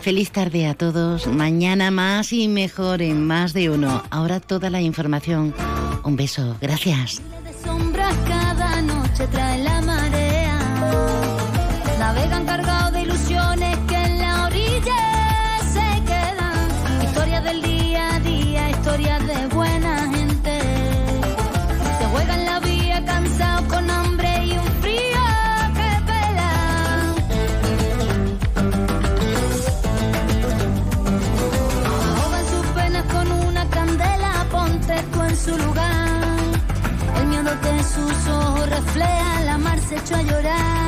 [0.00, 1.28] Feliz tarde a todos.
[1.28, 4.02] Mañana más y mejor en más de uno.
[4.10, 5.54] Ahora toda la información.
[6.02, 6.56] Un beso.
[6.60, 7.22] Gracias.
[37.98, 40.87] Sus ojos refleja, la mar se echó a llorar.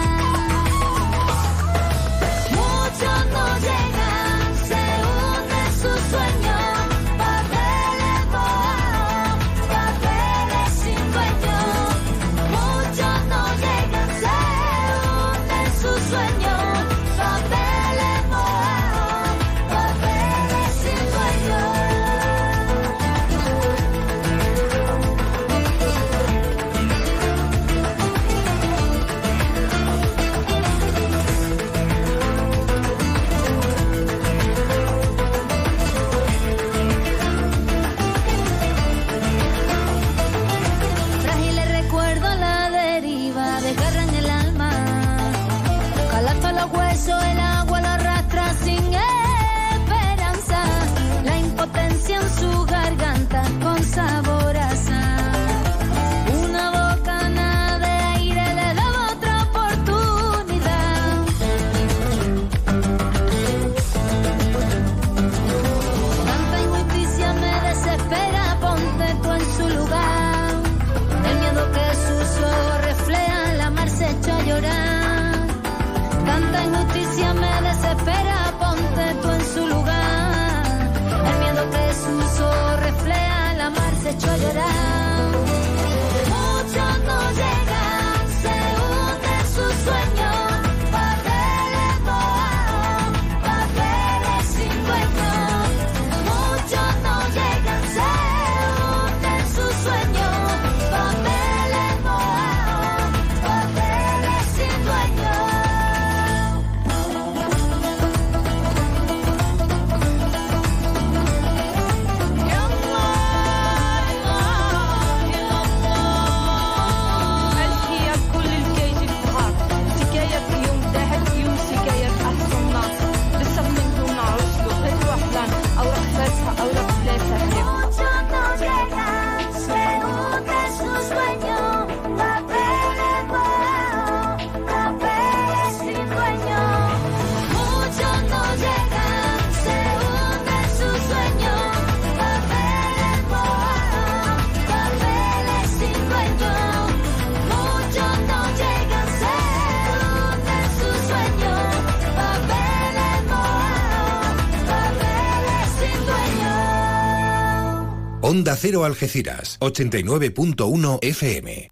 [158.40, 161.68] Onda Cero Algeciras, 89.1 FM.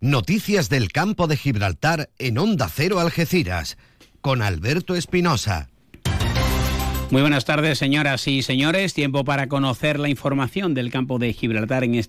[0.00, 3.78] Noticias del campo de Gibraltar en Onda Cero Algeciras,
[4.20, 5.70] con Alberto Espinosa.
[7.10, 8.94] Muy buenas tardes, señoras y señores.
[8.94, 12.08] Tiempo para conocer la información del campo de Gibraltar en este